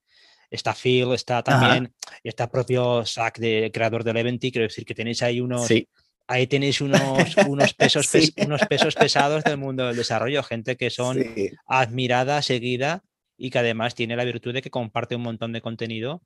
[0.51, 4.95] está Phil, está también, y está propio Zach, de creador del Eventy, quiero decir que
[4.95, 5.67] tenéis ahí unos...
[5.67, 5.89] Sí
[6.27, 7.01] ahí tenéis unos,
[7.49, 8.11] unos, pesos,
[8.45, 11.19] unos pesos pesados del mundo del desarrollo, gente que son
[11.67, 13.03] admirada, seguida
[13.37, 16.23] y que además tiene la virtud de que comparte un montón de contenido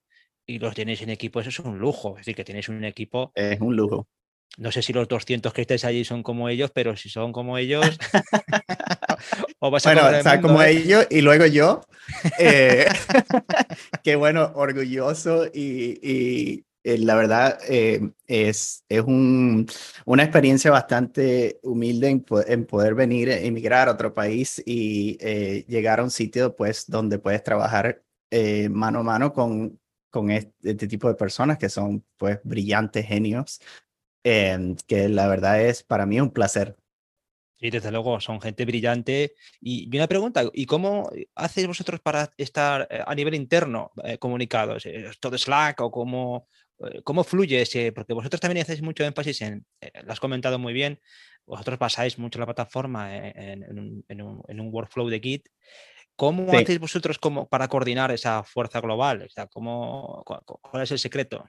[0.46, 3.32] y los tenéis en equipo, eso es un lujo, es decir, que tenéis un equipo.
[3.34, 4.08] Es un lujo.
[4.58, 7.56] No sé si los 200 que estáis allí son como ellos, pero si son como
[7.56, 7.98] ellos.
[9.60, 10.72] o vas a bueno, o como ¿eh?
[10.72, 11.82] ellos y luego yo.
[12.40, 12.86] Eh,
[14.02, 19.66] qué bueno, orgulloso y, eh, la verdad eh, es, es un,
[20.06, 22.08] una experiencia bastante humilde
[22.46, 26.86] en, poder venir, a emigrar a otro país y eh, llegar a un sitio pues
[26.88, 28.02] donde puedes trabajar
[28.70, 33.60] mano a mano con, con este, este, tipo de personas que son pues brillantes genios,
[34.22, 36.76] que la verdad es para mí un placer.
[37.56, 39.34] Sí, desde luego, son gente brillante.
[39.60, 43.90] Y, una pregunta, ¿y cómo hacéis vosotros para estar a nivel interno
[44.20, 44.84] comunicados?
[45.18, 46.69] ¿Todo Slack o cómo, eh,
[47.04, 47.92] ¿Cómo fluye ese?
[47.92, 51.00] Porque vosotros también hacéis mucho énfasis en, eh, lo has comentado muy bien,
[51.46, 55.48] vosotros basáis mucho la plataforma en, un, workflow de Git.
[56.16, 59.22] ¿Cómo hacéis vosotros como para coordinar esa fuerza global?
[59.22, 61.48] O sea, ¿cómo, ¿Cuál es el secreto?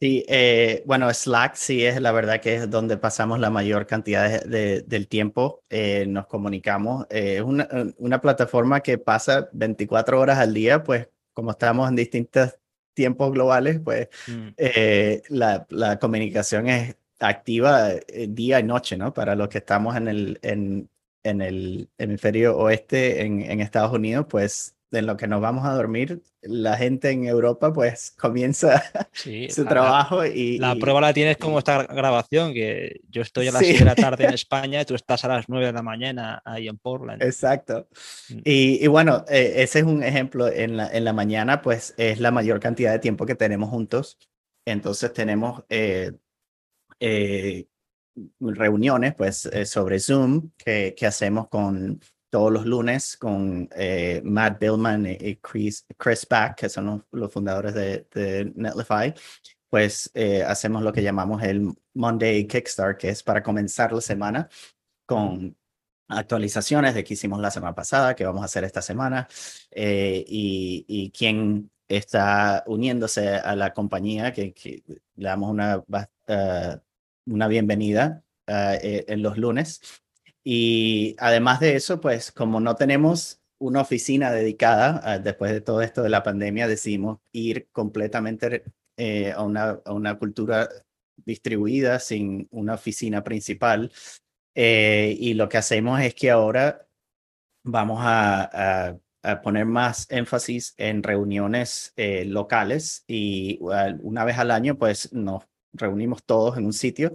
[0.00, 4.42] Sí, eh, bueno, Slack sí es la verdad que es donde pasamos la mayor cantidad
[4.44, 5.62] del tiempo,
[6.06, 7.06] nos comunicamos.
[7.10, 12.59] es una, una, plataforma que pasa 24 horas al día, pues como estamos en distintas
[13.00, 14.48] tiempos globales, pues mm.
[14.58, 19.14] eh, la, la, comunicación es activa eh, día y noche, ¿no?
[19.14, 20.90] Para los que estamos en el, en,
[21.22, 25.74] en el hemisferio oeste en, en Estados Unidos, pues en lo que nos vamos a
[25.74, 28.82] dormir, la gente en Europa pues comienza
[29.48, 30.58] su trabajo y...
[30.58, 33.94] La prueba la tienes como esta grabación, que yo estoy a las 6 de la
[33.94, 37.22] tarde en España y tú estás a las 9 de la mañana ahí en Portland.
[37.22, 37.88] Exacto.
[38.28, 38.38] Mm.
[38.44, 42.20] Y, y, bueno, eh, ese es un ejemplo, en la, en la mañana pues es
[42.20, 44.18] la mayor cantidad de tiempo que tenemos juntos.
[44.66, 46.12] Entonces tenemos eh,
[47.00, 47.66] eh,
[48.40, 55.06] reuniones pues sobre Zoom que, que hacemos con todos los lunes con eh, Matt Billman
[55.06, 59.12] y Chris, Chris Back, que son los, fundadores de, Netlify,
[59.68, 64.48] pues eh, hacemos lo que llamamos el Monday Kickstart, que es para comenzar la semana
[65.06, 65.56] con
[66.08, 69.28] actualizaciones de qué hicimos la semana pasada, qué vamos a hacer esta semana
[69.70, 74.54] eh, y, y quién está uniéndose a la compañía, que,
[75.16, 75.84] le damos una,
[77.26, 79.99] una bienvenida en los lunes
[80.44, 85.82] y además de eso, pues como no tenemos una oficina dedicada, ah, después de todo
[85.82, 88.64] esto de la pandemia, decidimos ir completamente
[88.96, 90.68] eh, a, una, a, una, cultura
[91.16, 93.92] distribuida sin una oficina principal.
[94.54, 96.88] Eh, y lo que hacemos es que ahora
[97.62, 103.58] vamos a, a, poner más énfasis en reuniones eh, locales y
[104.02, 107.14] una vez al año, pues nos reunimos todos en un sitio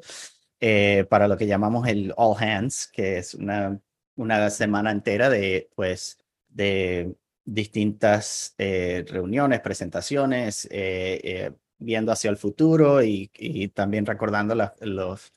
[0.60, 3.80] eh, para lo que llamamos el All Hands, que es una,
[4.16, 7.14] una semana entera de, pues, de
[7.44, 15.34] distintas eh, reuniones, presentaciones, eh, viendo hacia el futuro y, y también recordando los,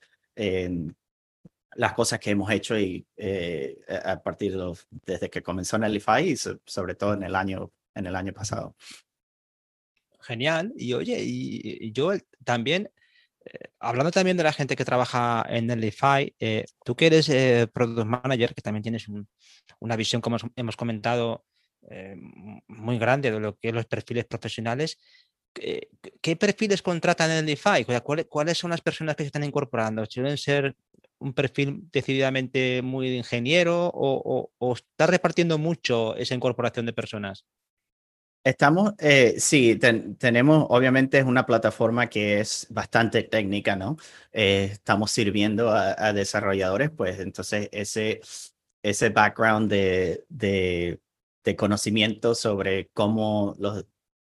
[1.75, 3.05] las cosas que hemos hecho y,
[4.05, 4.73] a partir de
[5.05, 8.33] desde que comenzó en el IFI y sobre todo en el año, en el año
[8.33, 8.77] pasado.
[10.21, 10.73] Genial.
[10.77, 12.13] Y oye, y yo
[12.45, 12.91] también
[13.81, 18.07] hablando también de la gente que trabaja en Netlify, eh, tú que eres eh, Product
[18.07, 19.07] Manager, que también tienes
[19.81, 21.45] una visión, como hemos comentado,
[21.91, 22.17] eh,
[22.67, 24.99] muy grande de lo que son los perfiles profesionales,
[25.55, 27.85] ¿qué perfiles contratan en Netlify?
[28.29, 30.05] ¿Cuáles son las personas que se están incorporando?
[30.07, 30.77] ¿Suelen ser
[31.19, 37.45] un perfil decididamente muy ingeniero o está repartiendo mucho esa incorporación de personas?
[38.49, 39.79] Estamos, eh, sí,
[40.19, 43.99] tenemos, obviamente es una plataforma que es bastante técnica, ¿no?
[44.33, 48.23] Eh, estamos sirviendo a, desarrolladores, pues entonces ese,
[48.83, 50.99] ese background de, de,
[51.59, 53.85] conocimiento sobre cómo los,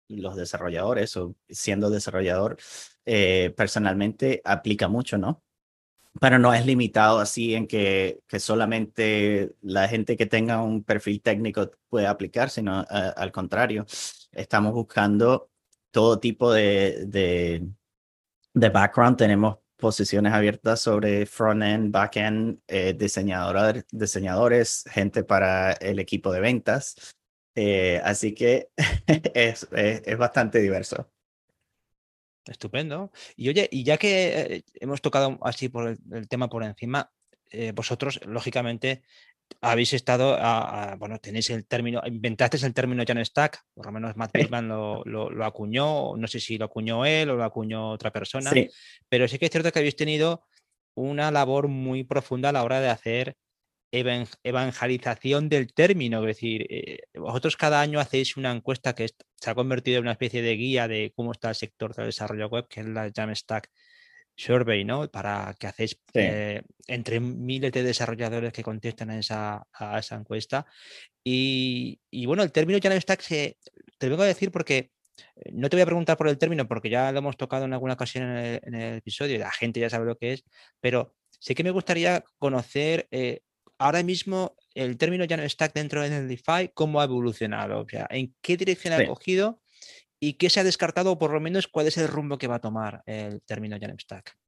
[0.08, 2.56] los desarrolladores o siendo desarrollador
[3.04, 5.42] eh, personalmente aplica mucho, ¿no?
[6.20, 11.22] Pero no es limitado así en que, que solamente la gente que tenga un perfil
[11.22, 13.86] técnico puede aplicar, sino al contrario,
[14.30, 15.50] estamos buscando
[15.90, 17.66] todo tipo de, de,
[18.54, 19.16] de background.
[19.16, 26.94] Tenemos posiciones abiertas sobre front-end, back-end, eh, diseñadores, gente para el equipo de ventas.
[27.54, 28.70] Eh, así que
[29.34, 31.10] es, es, bastante diverso.
[32.46, 33.12] Estupendo.
[33.36, 37.10] Y oye, y ya que eh, hemos tocado así por el, tema por encima,
[37.74, 39.02] vosotros, lógicamente,
[39.60, 44.16] habéis estado, a, bueno, tenéis el término, inventasteis el término Jan Stack, por lo menos
[44.16, 48.10] Matt Pittman lo, lo, acuñó, no sé si lo acuñó él o lo acuñó otra
[48.10, 48.50] persona,
[49.08, 50.44] pero sí que es cierto que habéis tenido
[50.94, 53.36] una labor muy profunda a la hora de hacer
[53.92, 59.54] evangelización del término, es decir, eh, vosotros cada año hacéis una encuesta que se ha
[59.54, 62.80] convertido en una especie de guía de cómo está el sector del desarrollo web, que
[62.80, 63.70] es la Jamstack
[64.34, 65.08] survey, ¿no?
[65.10, 70.66] Para que hacéis eh, entre miles de desarrolladores que contestan a esa, a esa encuesta.
[71.22, 73.58] Y, bueno, el término Jamstack se,
[73.98, 74.90] te lo vengo a decir porque
[75.36, 77.72] eh, no te voy a preguntar por el término porque ya lo hemos tocado en
[77.74, 80.44] alguna ocasión en el, episodio y la gente ya sabe lo que es,
[80.80, 83.40] pero sí que me gustaría conocer eh,
[83.84, 88.56] ahora mismo el término Jamstack dentro de DeFi, cómo ha evolucionado, o sea, en qué
[88.56, 89.62] dirección ha cogido
[90.24, 92.54] ¿Y qué se ha descartado o por lo menos cuál es el rumbo que va
[92.54, 94.38] a tomar el término Jamstack?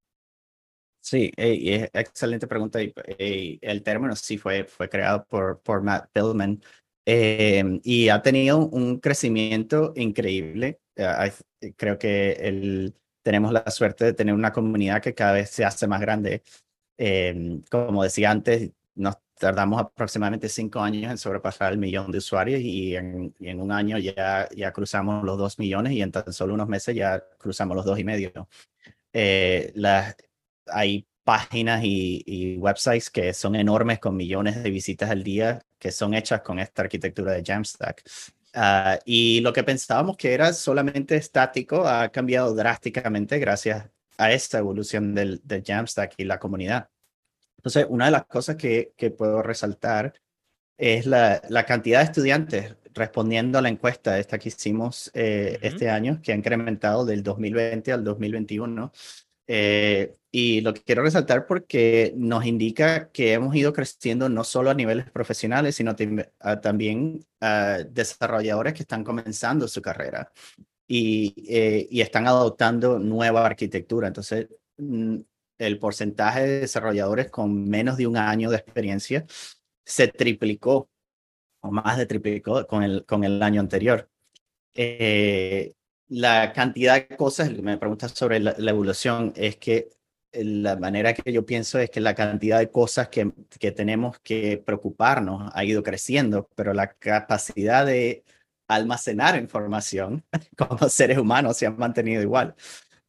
[1.00, 2.78] Sí, excelente pregunta.
[2.78, 6.62] el término sí fue, fue creado por, por Matt Pillman
[7.04, 10.78] em, y ha tenido un crecimiento increíble.
[10.96, 11.28] Ah,
[11.76, 12.94] creo que el,
[13.24, 16.44] tenemos la suerte de tener una comunidad que cada vez se hace más grande.
[16.96, 22.60] Em, como decía antes, nos tardamos aproximadamente cinco años en sobrepasar el millón de usuarios
[22.60, 26.54] y en, en, un año ya, ya cruzamos los dos millones y en tan solo
[26.54, 28.48] unos meses ya cruzamos los dos y medio.
[29.12, 29.72] Eh,
[30.66, 35.90] hay páginas y, y, websites que son enormes con millones de visitas al día que
[35.92, 38.02] son hechas con esta arquitectura de Jamstack.
[38.54, 44.58] Uh, y lo que pensábamos que era solamente estático ha cambiado drásticamente gracias a esta
[44.58, 46.88] evolución del, del Jamstack y la comunidad.
[47.64, 50.12] Entonces, una de las cosas que, que puedo resaltar
[50.76, 55.88] es la, la, cantidad de estudiantes respondiendo a la encuesta esta que hicimos eh, este
[55.88, 58.92] año, que ha incrementado del 2020 al 2021.
[59.46, 64.70] Eh, y lo que quiero resaltar porque nos indica que hemos ido creciendo no solo
[64.70, 65.96] a niveles profesionales, sino
[66.60, 70.30] también a desarrolladores que están comenzando su carrera
[70.86, 74.08] y, eh, y están adoptando nueva arquitectura.
[74.08, 75.18] Entonces, mm,
[75.58, 79.26] el porcentaje de desarrolladores con menos de un año de experiencia
[79.84, 80.88] se triplicó
[81.60, 84.10] o más de triplicó con el, con el año anterior.
[84.74, 85.74] Eh,
[86.08, 89.90] la cantidad de cosas, me preguntas sobre la, evolución, es que
[90.32, 94.58] la manera que yo pienso es que la cantidad de cosas que, que tenemos que
[94.58, 98.24] preocuparnos ha ido creciendo, pero la capacidad de
[98.68, 100.24] almacenar información
[100.56, 102.54] como seres humanos se ha mantenido igual.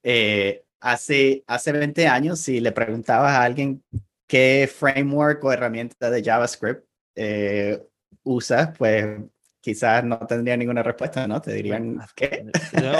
[0.03, 3.83] Eh, hace, hace 20 años, si le preguntabas a alguien
[4.27, 7.81] qué framework o herramienta de JavaScript eh,
[8.23, 9.19] usa, pues
[9.59, 11.41] quizás no tendría ninguna respuesta, ¿no?
[11.41, 12.45] Te dirían, ¿qué?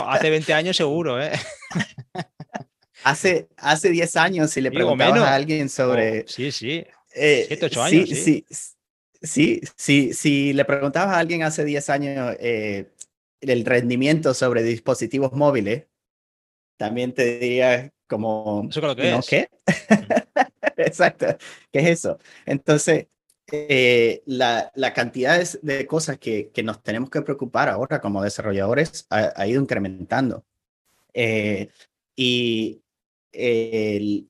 [0.07, 1.33] hace 20 años seguro, ¿eh?
[3.03, 6.21] hace, hace 10 años, si le preguntabas a alguien sobre...
[6.21, 6.83] Oh, sí, sí.
[7.13, 8.45] Eh, 7, 8 años, sí.
[8.45, 8.45] Sí,
[9.21, 12.91] sí, sí, si le preguntabas a alguien hace 10 años eh,
[13.41, 15.85] el rendimiento sobre dispositivos móviles,
[16.77, 18.67] también te diría como...
[18.69, 19.49] ¿Eso lo que ¿no, ¿Qué?
[20.77, 21.25] Exacto,
[21.71, 22.19] ¿qué es eso?
[22.45, 23.07] Entonces,
[23.51, 29.05] eh, la, la, cantidad de, cosas que, que, nos tenemos que preocupar ahora como desarrolladores
[29.09, 30.43] ha, ido incrementando.
[31.13, 31.69] Eh,
[32.15, 32.81] y,
[33.31, 34.25] eh,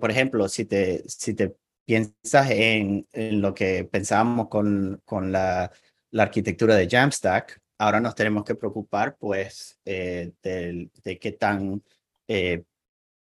[0.00, 5.70] por ejemplo, si te, si te piensas en, en lo que pensábamos con, con la,
[6.10, 11.82] la arquitectura de Jamstack, ahora nos tenemos que preocupar, pues, eh, de, qué tan
[12.28, 12.64] eh,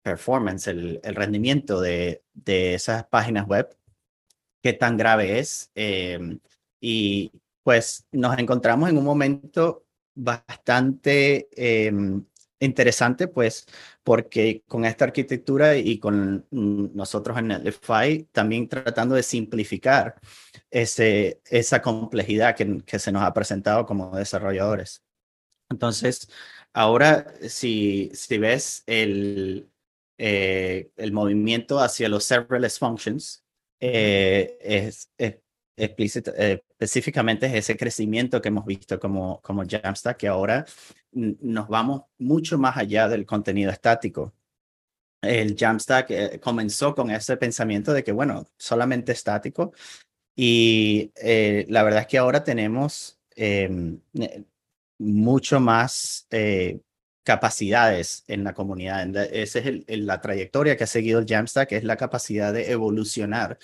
[0.01, 3.76] performance, el, el rendimiento de, de, esas páginas web,
[4.61, 5.71] qué tan grave es.
[5.76, 6.39] Em,
[6.80, 7.32] y
[7.63, 12.24] pues nos encontramos en un momento bastante em,
[12.60, 13.66] interesante, pues,
[14.03, 20.16] porque con esta arquitectura y con nosotros en Netlify también tratando de simplificar
[20.72, 25.03] ese, esa complejidad que, que se nos ha presentado como desarrolladores.
[25.70, 26.30] Entonces,
[26.74, 29.70] ahora, si, si ves el,
[30.18, 33.43] eh, el movimiento hacia los serverless functions,
[33.80, 35.10] eh, es,
[35.78, 40.65] específicamente es ese crecimiento que hemos visto como, como Jamstack, que ahora
[41.11, 44.34] nos vamos mucho más allá del contenido estático.
[45.21, 49.71] El Jamstack comenzó con ese pensamiento de que, bueno, solamente estático.
[50.36, 51.11] Y
[51.67, 53.99] la verdad es que ahora tenemos em,
[54.99, 56.28] mucho más
[57.23, 59.15] capacidades en la comunidad.
[59.34, 63.57] Esa es la trayectoria que ha seguido el Jamstack, es la capacidad de evolucionar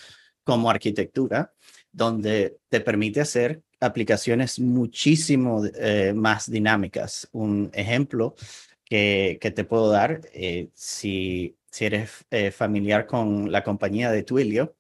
[0.44, 1.54] como arquitectura,
[1.94, 7.30] donde te permite hacer aplicaciones muchísimo eh, más dinámicas.
[7.32, 8.36] Un ejemplo
[8.84, 14.24] que, que te puedo dar, eh, si, si eres eh, familiar con la compañía de
[14.24, 14.76] Twilio,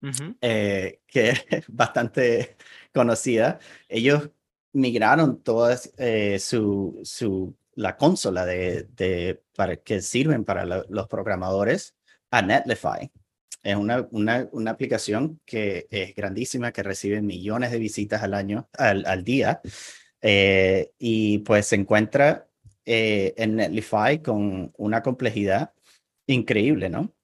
[0.00, 2.56] que es bastante
[2.92, 3.58] conocida,
[3.88, 4.30] ellos
[4.72, 5.76] migraron toda
[6.38, 11.94] su, su la consola de, para, que sirven para los programadores
[12.30, 13.10] a Netlify.
[13.62, 18.68] Es una, una, una, aplicación que es grandísima, que recibe millones de visitas al año,
[18.76, 19.60] al, día,
[20.20, 22.48] eh, y pues se encuentra
[22.84, 25.72] eh, en Netlify con una complejidad
[26.26, 27.14] increíble, ¿no?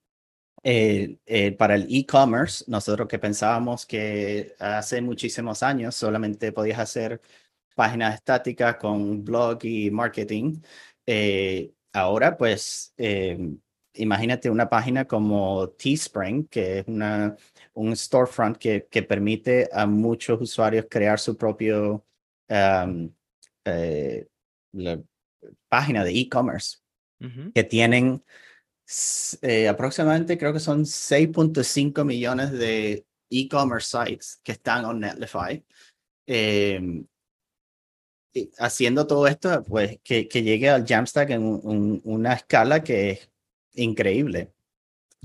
[0.64, 1.18] Eh,
[1.58, 7.20] para el e-commerce, nosotros que pensábamos que hace muchísimos años solamente podías hacer
[7.74, 10.60] páginas estáticas con blog y marketing.
[11.92, 12.94] Ahora, pues,
[13.98, 17.36] imagínate una página como Teespring, que es una,
[17.74, 22.04] un storefront que, que permite a muchos usuarios crear su propio
[22.48, 23.12] um,
[23.64, 24.26] eh,
[25.68, 26.78] página de e-commerce,
[27.52, 28.22] que tienen
[29.68, 35.64] aproximadamente, creo que son 6.5 millones de e-commerce sites que están en Netlify
[38.58, 43.30] haciendo todo esto, pues que, que llegue al Jamstack en una escala que es
[43.78, 44.52] increíble.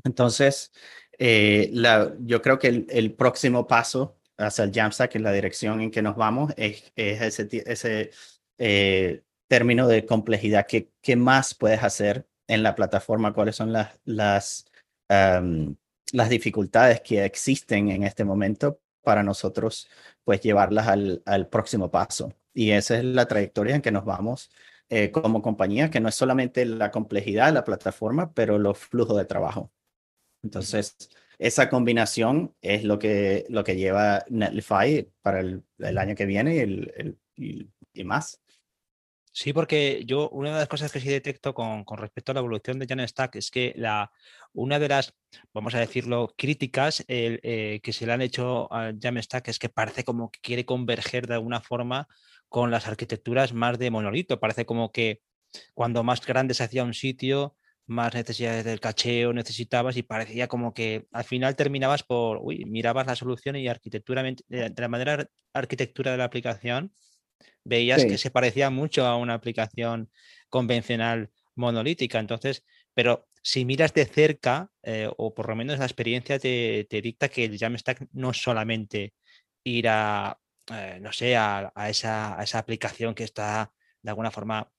[0.04, 0.72] Entonces,
[1.20, 5.82] eh, la, yo creo que el, el, próximo paso hacia el Jamstack, en la dirección
[5.82, 8.12] en que nos vamos, es, es ese, ese
[8.58, 10.66] eh, término de complejidad.
[10.68, 13.34] ¿Qué, ¿Qué más puedes hacer en la plataforma?
[13.34, 14.66] ¿Cuáles son las, las,
[16.12, 19.90] las dificultades que existen en este momento para nosotros,
[20.24, 22.34] pues llevarlas al, al próximo paso?
[22.54, 24.50] Y esa es la trayectoria en que nos vamos
[24.96, 29.18] eh, como compañía, que no es solamente la complejidad de la plataforma, pero los flujos
[29.18, 29.72] de trabajo.
[30.44, 30.96] Entonces,
[31.40, 35.64] esa combinación es lo que, lo que lleva Netlify para el,
[35.98, 36.64] año que viene
[37.36, 38.40] y, más.
[39.32, 42.78] Sí, porque yo una de las cosas que sí detecto con, respecto a la evolución
[42.78, 44.12] de Jamstack es que la,
[44.54, 45.16] una de las,
[45.56, 50.04] vamos a decirlo, críticas eh, que se le han hecho a Jamstack es que parece
[50.04, 52.08] como que quiere converger de alguna forma
[52.54, 54.40] con las arquitecturas más de monolito.
[54.40, 55.24] Parece como que
[55.74, 57.56] cuando más grande se hacía un sitio,
[57.88, 63.08] más necesidades del cacheo necesitabas y parecía como que al final terminabas por, uy, mirabas
[63.08, 66.94] la solución y arquitectura, de la manera arquitectura de la aplicación,
[67.64, 70.12] veías que se parecía mucho a una aplicación
[70.48, 72.20] convencional monolítica.
[72.20, 77.02] Entonces, pero si miras de cerca, eh, o por lo menos la experiencia te, te
[77.02, 79.16] dicta que el Jamstack no es solamente
[79.64, 80.38] ir a
[80.72, 84.72] eh, no sé, a, esa, esa, aplicación que está de alguna forma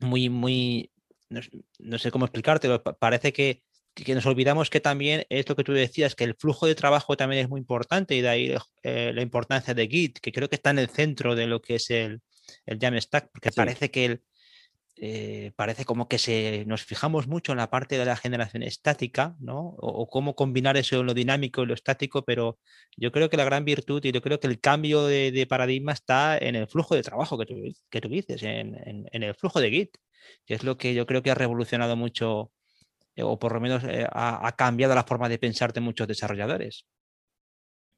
[0.00, 0.90] muy, muy,
[1.28, 3.62] no, sé cómo explicártelo, parece que,
[3.94, 7.16] que, nos olvidamos que también es lo que tú decías, que el flujo de trabajo
[7.16, 10.56] también es muy importante y de ahí eh, la importancia de Git, que creo que
[10.56, 12.20] está en el centro de lo que es el,
[12.66, 14.22] el Jamstack, porque parece que el,
[15.02, 19.34] eh, parece como que se, nos fijamos mucho en la parte de la generación estática,
[19.40, 19.74] ¿no?
[19.78, 22.58] O, cómo combinar eso en lo dinámico y lo estático, pero
[22.98, 26.36] yo creo que la gran virtud y yo creo que el cambio de, paradigma está
[26.36, 27.54] en el flujo de trabajo que tú,
[27.88, 29.96] que tú dices, en, el flujo de Git,
[30.44, 32.52] que es lo que yo creo que ha revolucionado mucho,
[33.16, 36.84] eh, o por lo menos eh, ha, cambiado la forma de pensar de muchos desarrolladores.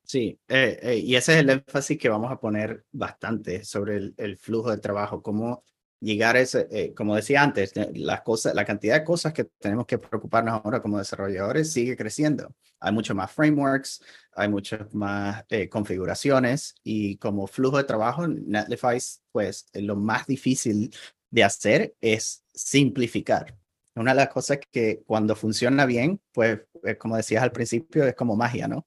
[0.04, 4.70] Sí, y ese es el énfasis que vamos a poner bastante sobre el, el flujo
[4.70, 5.64] de trabajo, cómo
[6.02, 9.44] llegar a ese, eh, como decía antes, eh, las cosas, la cantidad de cosas que
[9.44, 12.54] tenemos que preocuparnos ahora como desarrolladores sigue creciendo.
[12.80, 18.98] Hay mucho más frameworks, hay muchas más eh, configuraciones y como flujo de trabajo, Netlify,
[19.30, 20.92] pues lo más difícil
[21.30, 23.56] de hacer es simplificar.
[23.94, 26.60] Una de las cosas que cuando funciona bien, pues
[26.98, 28.86] como decías al principio, es como magia, ¿no?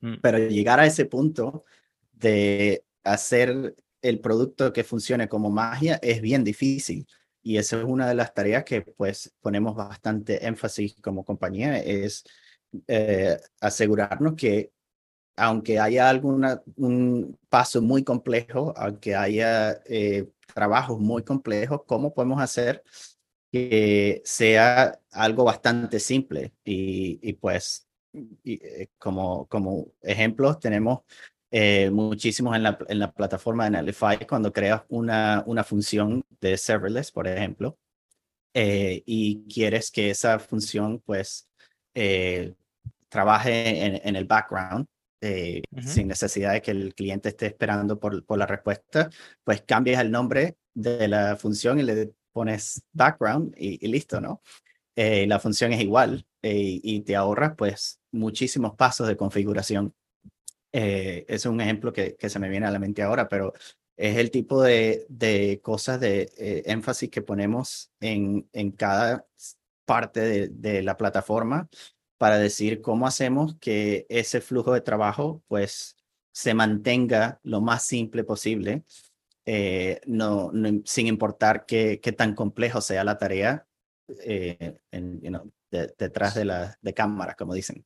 [0.00, 0.16] Mm.
[0.20, 1.64] Pero llegar a ese punto
[2.12, 7.06] de hacer el producto que funcione como magia es bien difícil.
[7.42, 12.24] Y esa es una de las tareas que pues ponemos bastante énfasis como compañía, es
[12.86, 14.72] eh, asegurarnos que
[15.36, 16.46] aunque haya algún
[16.76, 22.82] un paso muy complejo, aunque haya eh, trabajos muy complejos, ¿cómo podemos hacer
[23.50, 26.54] que sea algo bastante simple?
[26.64, 27.86] Y, y pues
[28.44, 31.00] eh, como, como ejemplos, tenemos
[31.52, 36.56] eh, muchísimos en la, en la plataforma de Netlify cuando creas una, una función de
[36.58, 37.78] serverless, por ejemplo,
[38.54, 41.48] eh, y quieres que esa función pues
[43.08, 44.86] trabaje en, en, el background.
[45.20, 49.08] sin necesidad de que el cliente esté esperando por, por la respuesta,
[49.44, 54.42] pues cambias el nombre de la función y le pones background y, listo, ¿no?
[54.96, 59.94] Eh, la función es igual eh, y te ahorras pues muchísimos pasos de configuración.
[60.72, 63.52] Eh, es un ejemplo que, que, se me viene a la mente ahora, pero
[63.96, 66.32] es el tipo de, de cosas de
[66.66, 69.26] énfasis que ponemos en, en cada
[69.84, 71.68] parte de, de, la plataforma
[72.18, 75.96] para decir cómo hacemos que ese flujo de trabajo pues
[76.32, 78.84] se mantenga lo más simple posible
[79.44, 80.52] eh, no,
[80.84, 83.66] sin importar qué, qué, tan complejo sea la tarea
[84.24, 85.20] eh, en,
[85.70, 87.84] detrás de la de cámara, como dicen.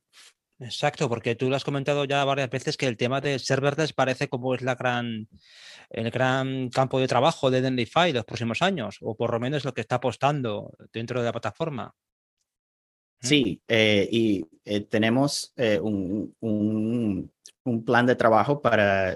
[0.59, 4.27] Exacto, porque tú lo has comentado ya varias veces que el tema de serverless parece
[4.27, 5.27] como es la gran,
[5.89, 9.73] el gran campo de trabajo de Dendify los próximos años, o por lo menos lo
[9.73, 11.93] que está apostando dentro de la plataforma.
[13.21, 13.27] ¿Mm?
[13.27, 14.45] Sí, eh, y
[14.89, 17.31] tenemos un, un,
[17.63, 19.15] un, plan de trabajo para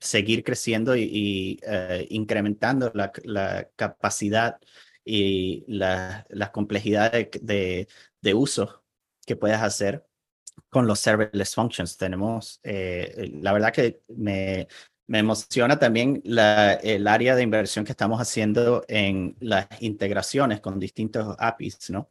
[0.00, 4.58] seguir creciendo y, eh, incrementando la, capacidad
[5.04, 7.86] y la, la complejidad de,
[8.20, 8.82] de, uso
[9.26, 10.06] que puedes hacer
[10.68, 11.96] con los serverless functions.
[11.96, 14.68] Tenemos, eh, la verdad que me,
[15.06, 20.78] me emociona también la, el área de inversión que estamos haciendo en las integraciones con
[20.78, 22.10] distintos APIs, ¿no?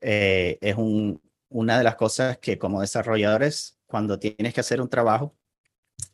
[0.00, 4.90] Eh, es un, una de las cosas que como desarrolladores, cuando tienes que hacer un
[4.90, 5.34] trabajo,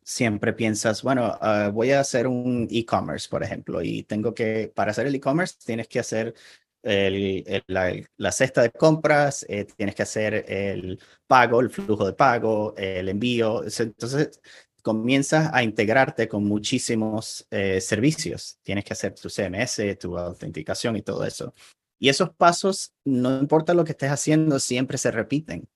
[0.03, 4.93] siempre piensas, bueno, ah, voy a hacer un e-commerce, por ejemplo, y tengo que, para
[4.93, 6.35] hacer el e-commerce, tienes que hacer
[6.83, 13.09] la, cesta de compras, eh, tienes que hacer el pago, el flujo de pago, el
[13.09, 13.63] envío.
[13.65, 14.41] Entonces,
[14.83, 18.59] comienzas a integrarte con muchísimos eh, servicios.
[18.63, 21.55] Tienes que hacer tu CMS, tu autenticación y todo eso.
[21.99, 25.69] Y esos pasos, no importa lo que estés haciendo, siempre se repiten.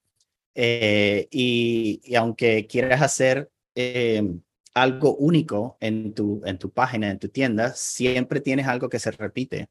[0.55, 4.41] Eh, y, y, aunque quieras hacer Em,
[4.75, 9.11] algo único en tu, en tu página, en tu tienda, siempre tienes algo que se
[9.13, 9.69] repite,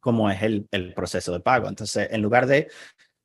[0.00, 1.68] como es el, el proceso de pago.
[1.68, 2.68] Entonces, en lugar de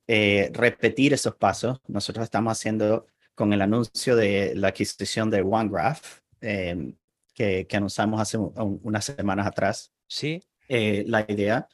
[0.06, 6.18] eh, repetir esos pasos, nosotros estamos haciendo con el anuncio de la adquisición de OneGraph,
[6.40, 6.94] eh,
[7.34, 9.92] que, que, anunciamos hace unas semanas atrás.
[10.06, 10.42] Sí.
[10.68, 11.68] Eh, la idea,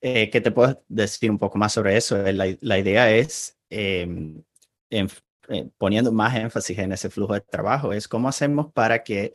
[0.00, 4.42] que te puedo decir un poco más sobre eso, la, la idea es em,
[5.48, 9.34] eh, poniendo más énfasis en ese flujo de trabajo, es cómo hacemos para que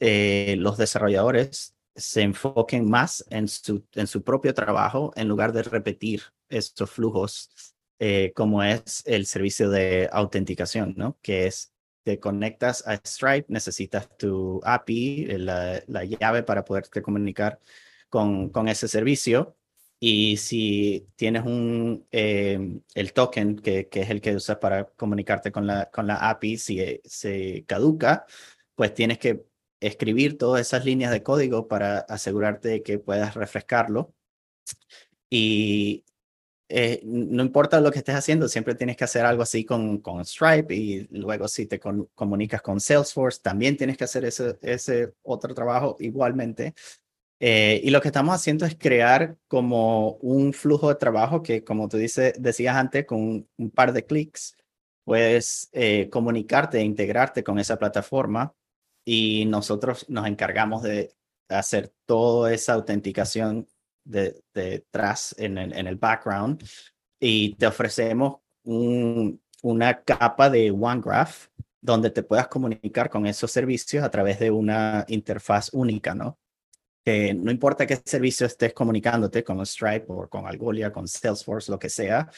[0.00, 5.62] eh, los desarrolladores se enfoquen más en su, en su propio trabajo en lugar de
[5.62, 7.50] repetir estos flujos,
[7.98, 11.18] eh, como es el servicio de autenticación, ¿no?
[11.22, 11.72] Que es,
[12.02, 17.60] te conectas a Stripe, necesitas tu API, la, la llave para poderte comunicar
[18.08, 19.56] con, con ese servicio
[19.98, 25.50] y si tienes un, eh, el token, que, que, es el que usas para comunicarte
[25.50, 28.26] con la, con la API, si eh, se caduca,
[28.74, 29.46] pues tienes que
[29.80, 34.14] escribir todas esas líneas de código para asegurarte de que puedas refrescarlo.
[35.30, 36.04] Y
[36.68, 40.24] eh, no importa lo que estés haciendo, siempre tienes que hacer algo así con, con
[40.24, 45.54] Stripe y luego si te comunicas con Salesforce, también tienes que hacer ese, ese otro
[45.54, 46.74] trabajo igualmente
[47.38, 51.88] eh, y lo que estamos haciendo es crear como un flujo de trabajo que, como
[51.88, 54.56] tú dices, decías antes, con un, par de clics,
[55.04, 58.54] puedes eh, comunicarte e integrarte con esa plataforma
[59.06, 61.14] y nosotros nos encargamos de
[61.48, 63.68] hacer toda esa autenticación
[64.04, 66.62] detrás de en, el, en el background
[67.20, 71.46] y te ofrecemos un, una capa de OneGraph
[71.80, 76.38] donde te puedas comunicar con esos servicios a través de una interfaz única, ¿no?
[77.06, 81.88] no importa qué servicio estés comunicándote con Stripe o con Algolia, con Salesforce, lo que
[81.88, 82.28] sea,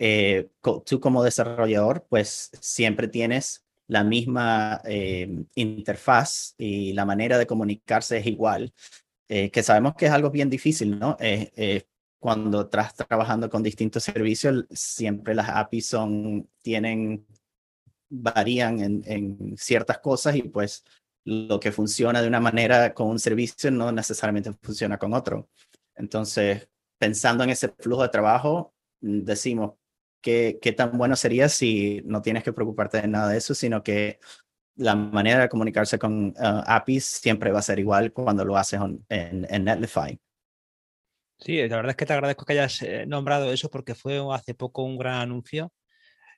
[0.00, 0.48] eh,
[0.84, 8.18] tú como desarrollador, pues siempre tienes la misma eh, interfaz y la manera de comunicarse
[8.18, 8.72] es igual,
[9.28, 11.16] eh, que sabemos que es algo bien difícil, ¿no?
[12.18, 17.24] cuando estás trabajando con distintos servicios, siempre las APIs son, tienen,
[18.08, 20.84] varían en, en ciertas cosas y pues
[21.26, 25.48] lo que funciona de una manera con un servicio no necesariamente funciona con otro.
[25.96, 26.68] Entonces,
[26.98, 29.74] pensando en ese flujo de trabajo, decimos,
[30.20, 33.82] ¿qué, qué tan bueno sería si no tienes que preocuparte de nada de eso, sino
[33.82, 34.18] que
[34.76, 38.80] la manera de comunicarse con uh, APIs siempre va a ser igual cuando lo haces
[39.08, 40.18] en, en Netlify.
[41.38, 44.54] Sí, la verdad es que te agradezco que hayas eh, nombrado eso porque fue hace
[44.54, 45.72] poco un gran anuncio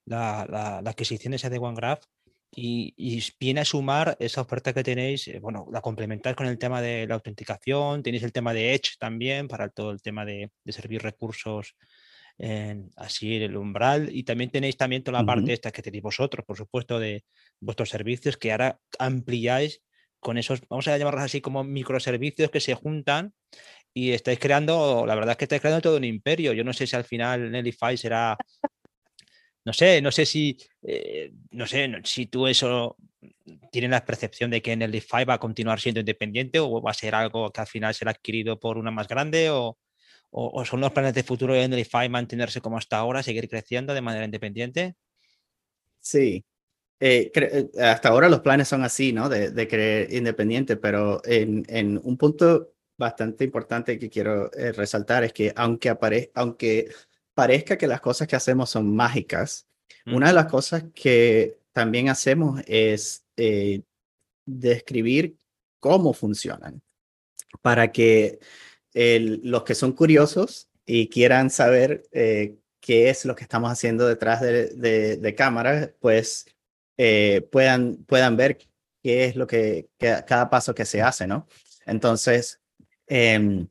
[0.04, 2.02] la, la, la adquisición esa de OneGraph
[2.50, 6.80] y, viene a sumar esa oferta que tenéis, eh, bueno, la complementáis con el tema
[6.80, 11.02] de la autenticación, tenéis el tema de Edge también para todo el tema de, servir
[11.02, 11.76] recursos
[12.38, 16.44] en, así el umbral y también tenéis también toda la parte esta que tenéis vosotros,
[16.46, 17.24] por supuesto, de
[17.60, 19.82] vuestros servicios que ahora ampliáis
[20.20, 23.32] con esos, vamos a llamarlos así como microservicios que se juntan
[23.94, 26.52] y estáis creando, la verdad es que estáis creando todo un imperio.
[26.52, 28.36] Yo no sé si al final Nellyfy será
[29.68, 32.96] no sé, no sé si, eh, no sé, si tú eso
[33.70, 36.92] tienes la percepción de que en el DeFi va a continuar siendo independiente o va
[36.92, 39.76] a ser algo que al final será adquirido por una más grande o,
[40.30, 44.24] son los planes de futuro el DeFi mantenerse como hasta ahora, seguir creciendo de manera
[44.24, 44.96] independiente.
[46.00, 46.44] Sí,
[47.00, 49.28] eh, eh, hasta ahora los planes son así, ¿no?
[49.28, 55.32] De, de creer independiente, pero en, en, un punto bastante importante que quiero resaltar es
[55.32, 56.88] que aunque, apare aunque
[57.34, 59.68] parezca que las cosas que hacemos son mágicas,
[60.06, 63.82] una de las cosas que también hacemos es eh,
[64.44, 65.36] describir
[65.78, 66.82] cómo funcionan
[67.62, 68.40] para que
[68.94, 74.40] los que son curiosos y quieran saber eh, qué es lo que estamos haciendo detrás
[74.40, 76.46] de, cámara, pues
[76.96, 78.58] eh, puedan, puedan ver
[79.02, 81.46] qué es lo que, cada paso que se hace, ¿no?
[81.86, 82.60] Entonces,
[83.06, 83.68] em,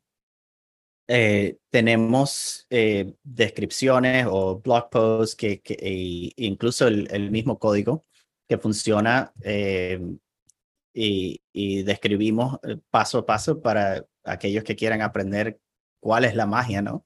[1.07, 8.05] eh, tenemos eh, descripciones o blog posts que, e incluso el, mismo código
[8.47, 9.34] que funciona
[10.93, 12.59] y, y, describimos
[12.89, 15.59] paso a paso para aquellos que quieran aprender
[15.99, 17.03] cuál es la magia, ¿no?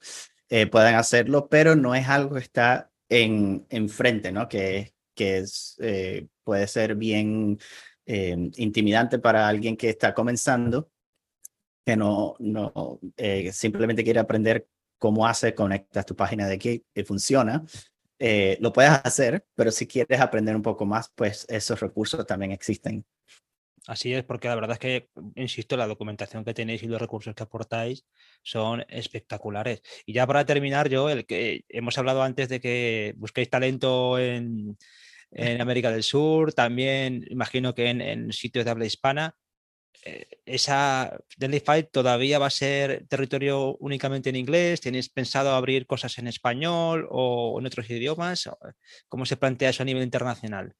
[0.69, 4.49] puedan hacerlo, pero no es algo que está en, enfrente, ¿no?
[4.49, 5.77] Que, que es,
[6.43, 7.57] puede ser bien
[8.05, 10.91] intimidante para alguien que está comenzando
[11.85, 14.67] que no, no eh, simplemente quiere aprender
[14.97, 17.63] cómo hace, conectas tu página de aquí y funciona,
[18.19, 22.51] eh, lo puedes hacer, pero si quieres aprender un poco más, pues esos recursos también
[22.51, 23.03] existen.
[23.87, 27.33] Así es, porque la verdad es que, insisto, la documentación que tenéis y los recursos
[27.33, 28.05] que aportáis
[28.43, 29.81] son espectaculares.
[30.05, 34.77] Y ya para terminar, yo, el que hemos hablado antes de que busquéis talento en,
[35.31, 39.35] en América del Sur, también imagino que en, sitios de habla hispana.
[40.03, 44.81] Eh, esa Delify todavía va a ser territorio únicamente en inglés?
[44.81, 48.49] ¿Tenéis pensado abrir cosas en español o en otros idiomas?
[49.09, 50.75] ¿Cómo se plantea eso a nivel internacional?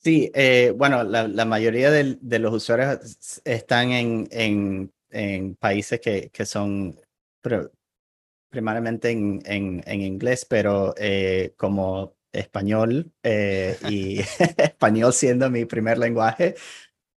[0.00, 6.98] Sí, eh, bueno, la, mayoría de, los usuarios están en, en, países que, que son
[8.48, 13.12] primariamente en, en, inglés, pero eh, como español
[13.90, 14.20] y
[14.58, 16.54] español siendo mi primer lenguaje,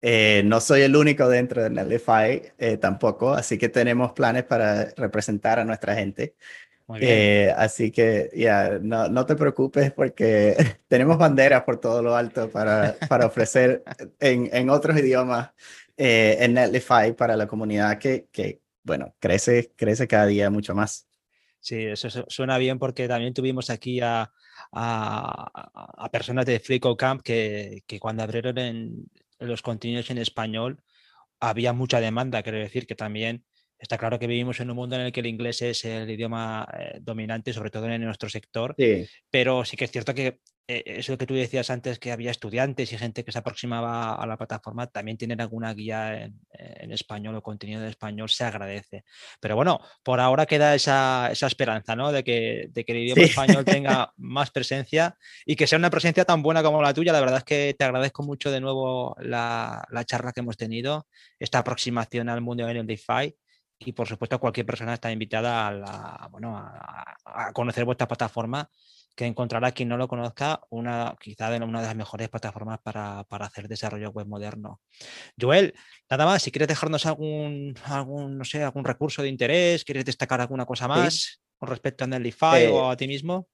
[0.04, 4.86] eh, no soy el único dentro de Netlify eh, tampoco, así que tenemos planes para
[4.98, 6.36] representar a nuestra gente.
[7.00, 10.56] Eh, así que ya, no, no, te preocupes porque
[10.88, 13.84] tenemos banderas por todo lo alto para, para ofrecer
[14.20, 15.52] en, en otros idiomas
[15.96, 21.08] en Netlify para la comunidad que, que, bueno, crece, crece cada día mucho más.
[21.60, 24.32] Sí, eso suena bien porque también tuvimos aquí a,
[24.72, 25.52] a,
[25.96, 29.06] a personas de FreeCodeCamp que, que cuando abrieron en,
[29.40, 30.82] los contenidos en español
[31.40, 33.44] había mucha demanda, quiero decir que también
[33.82, 36.68] está claro que vivimos en un mundo en el que el inglés es el idioma
[36.78, 38.76] eh, dominante, sobre todo en nuestro sector,
[39.30, 42.94] pero sí que es cierto que eh, eso que tú decías antes, que había estudiantes
[42.94, 47.42] y gente que se aproximaba a la plataforma, también tienen alguna guía en, español o
[47.42, 49.04] contenido en español, se agradece.
[49.40, 52.12] Pero bueno, por ahora queda esa, esperanza, ¿no?
[52.12, 56.26] De que, de que el idioma español tenga más presencia y que sea una presencia
[56.26, 57.12] tan buena como la tuya.
[57.12, 61.08] La verdad es que te agradezco mucho de nuevo la, charla que hemos tenido,
[61.40, 63.36] esta aproximación al mundo de DeFi
[63.86, 68.70] y por supuesto cualquier persona está invitada a, bueno, a conocer vuestra plataforma
[69.16, 73.46] que encontrará quien no lo conozca una quizá una de las mejores plataformas para, para,
[73.46, 74.82] hacer desarrollo web moderno.
[75.40, 75.74] Joel,
[76.10, 80.42] nada más, si quieres dejarnos algún, algún, no sé, algún recurso de interés, quieres destacar
[80.42, 83.48] alguna cosa más con respecto a Netlify o eh, a ti mismo.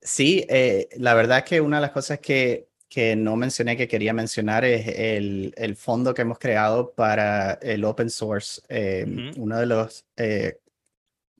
[0.00, 4.12] Sí, eh, la verdad que una de las cosas que, que no mencioné que quería
[4.12, 8.62] mencionar es el, el, fondo que hemos creado para el open source.
[8.68, 10.06] Eh, uno de los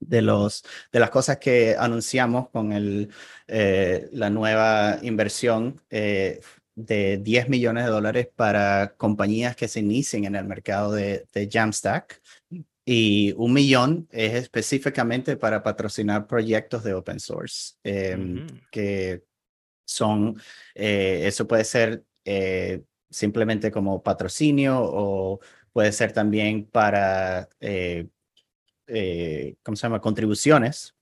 [0.00, 3.10] de, los, de las cosas que anunciamos con el,
[3.46, 6.40] eh, la nueva inversión eh,
[6.74, 12.20] de 10 millones de dólares para compañías que se inicien en el mercado de, Jamstack.
[12.84, 19.24] Y un millón es específicamente para patrocinar proyectos de open source, em, que
[19.88, 20.40] son,
[20.74, 22.04] eh, eso puede ser
[23.10, 25.40] simplemente como patrocinio o
[25.72, 27.48] puede ser también para
[28.88, 30.00] eh, ¿cómo se llama?
[30.00, 30.94] Contribuciones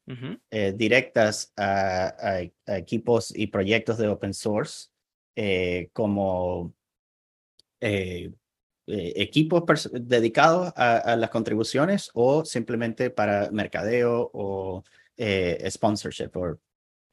[0.50, 4.88] eh, directas a, equipos y proyectos de open source
[5.36, 6.74] eh, como
[7.80, 8.32] eh,
[8.86, 14.84] equipos dedicados a, las contribuciones o simplemente para mercadeo o
[15.68, 16.58] sponsorship o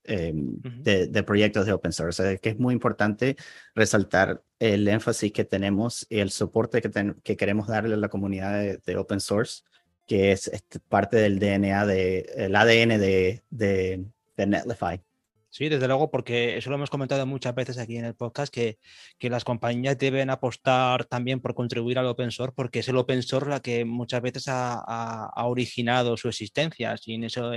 [0.06, 2.40] em, de, proyectos de open source.
[2.40, 3.36] que es muy importante
[3.76, 8.80] resaltar el énfasis que tenemos y el soporte que, que queremos darle a la comunidad
[8.86, 9.64] de open source
[10.08, 10.52] que es,
[10.90, 14.06] parte del DNA, de, el ADN de, de,
[14.38, 15.02] Netlify.
[15.50, 18.80] Sí, desde luego, porque eso lo hemos comentado muchas veces aquí en el podcast, que,
[19.20, 23.22] que, las compañías deben apostar también por contribuir al open source, porque es el open
[23.22, 26.98] source la que muchas veces ha, ha, originado su existencia.
[26.98, 27.52] Sin, eso,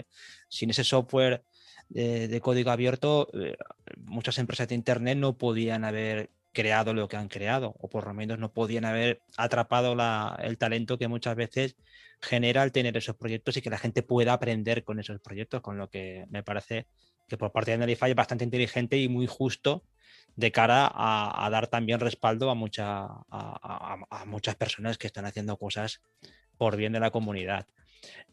[0.49, 1.42] sin ese software
[1.89, 3.57] de, código abierto, eh,
[3.99, 8.14] muchas empresas de Internet no podían haber creado lo que han creado, o por lo
[8.14, 11.76] menos no podían haber atrapado la, el talento que muchas veces
[12.20, 15.76] genera el tener esos proyectos y que la gente pueda aprender con esos proyectos, con
[15.76, 16.87] lo que me parece
[17.28, 19.84] que por parte de Netlify es bastante inteligente y muy justo
[20.37, 26.03] de cara a, dar también respaldo a, mucha, a, muchas personas que están haciendo cosas
[26.59, 27.66] por bien de la comunidad.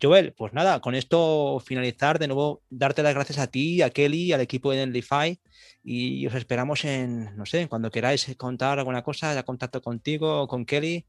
[0.01, 4.33] Joel, pues nada, con esto finalizar, de nuevo darte las gracias a ti, a Kelly,
[4.33, 5.39] al equipo de Netlify
[5.83, 10.65] y os esperamos en, no sé, cuando queráis contar alguna cosa, ya contacto contigo con
[10.65, 11.05] Kelly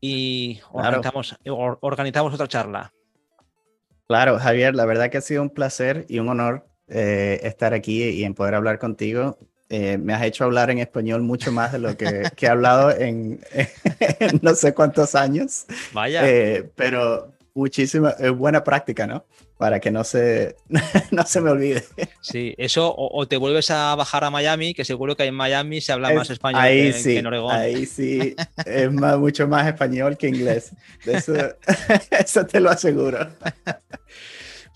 [0.00, 1.36] y organizamos,
[2.34, 2.92] otra charla.
[4.06, 8.02] Claro, Javier, la verdad que ha sido un placer y un honor eh, estar aquí
[8.02, 9.38] y en poder hablar contigo.
[9.70, 13.40] Eh, me has hecho hablar en español mucho más de lo que, he hablado en,
[14.40, 15.66] no sé cuántos años.
[15.92, 16.26] Vaya.
[16.26, 19.26] Eh, pero, muchísima, es buena práctica, ¿no?
[19.56, 20.56] Para que no se,
[21.10, 21.84] no se me olvide.
[22.20, 25.92] Sí, eso, o, te vuelves a bajar a Miami, que seguro que en Miami se
[25.92, 27.54] habla más español que, sí, en Oregón.
[27.54, 30.72] Ahí sí, es mucho más español que inglés.
[31.04, 31.34] Eso,
[32.10, 33.28] eso te lo aseguro.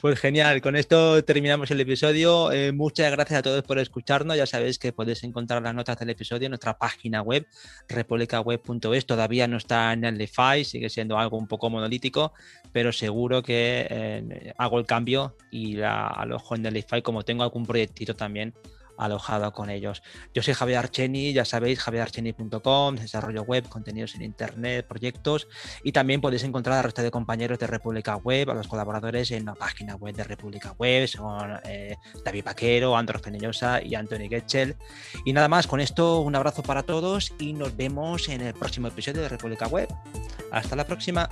[0.03, 2.50] Pues genial, con esto terminamos el episodio.
[2.50, 4.36] Eh, muchas gracias a todos por escucharnos.
[4.36, 7.46] Ya sabéis que podéis encontrar las notas del episodio en nuestra página web,
[7.88, 9.07] republicaweb.es.
[9.07, 12.32] Todavía no está en el DeFi, sigue siendo algo un poco monolítico,
[12.72, 17.44] pero seguro que eh, hago el cambio y la alojo en el DeFi como tengo
[17.44, 18.55] algún proyectito también
[18.99, 20.03] alojado con ellos.
[20.34, 25.49] Yo soy Javier Archeni, ya sabéis, javierarcheni.com, desarrollo web, contenidos en internet, proyectos
[25.82, 29.45] y también podéis encontrar al resto de compañeros de República Web, a los colaboradores en
[29.45, 34.76] la página web de República Web, son eh, David Paquero, Andros Penellosa y Anthony Getchel.
[35.24, 38.88] Y nada más, con esto un abrazo para todos y nos vemos en el próximo
[38.88, 39.88] episodio de República Web.
[40.51, 41.28] Hasta la próxima.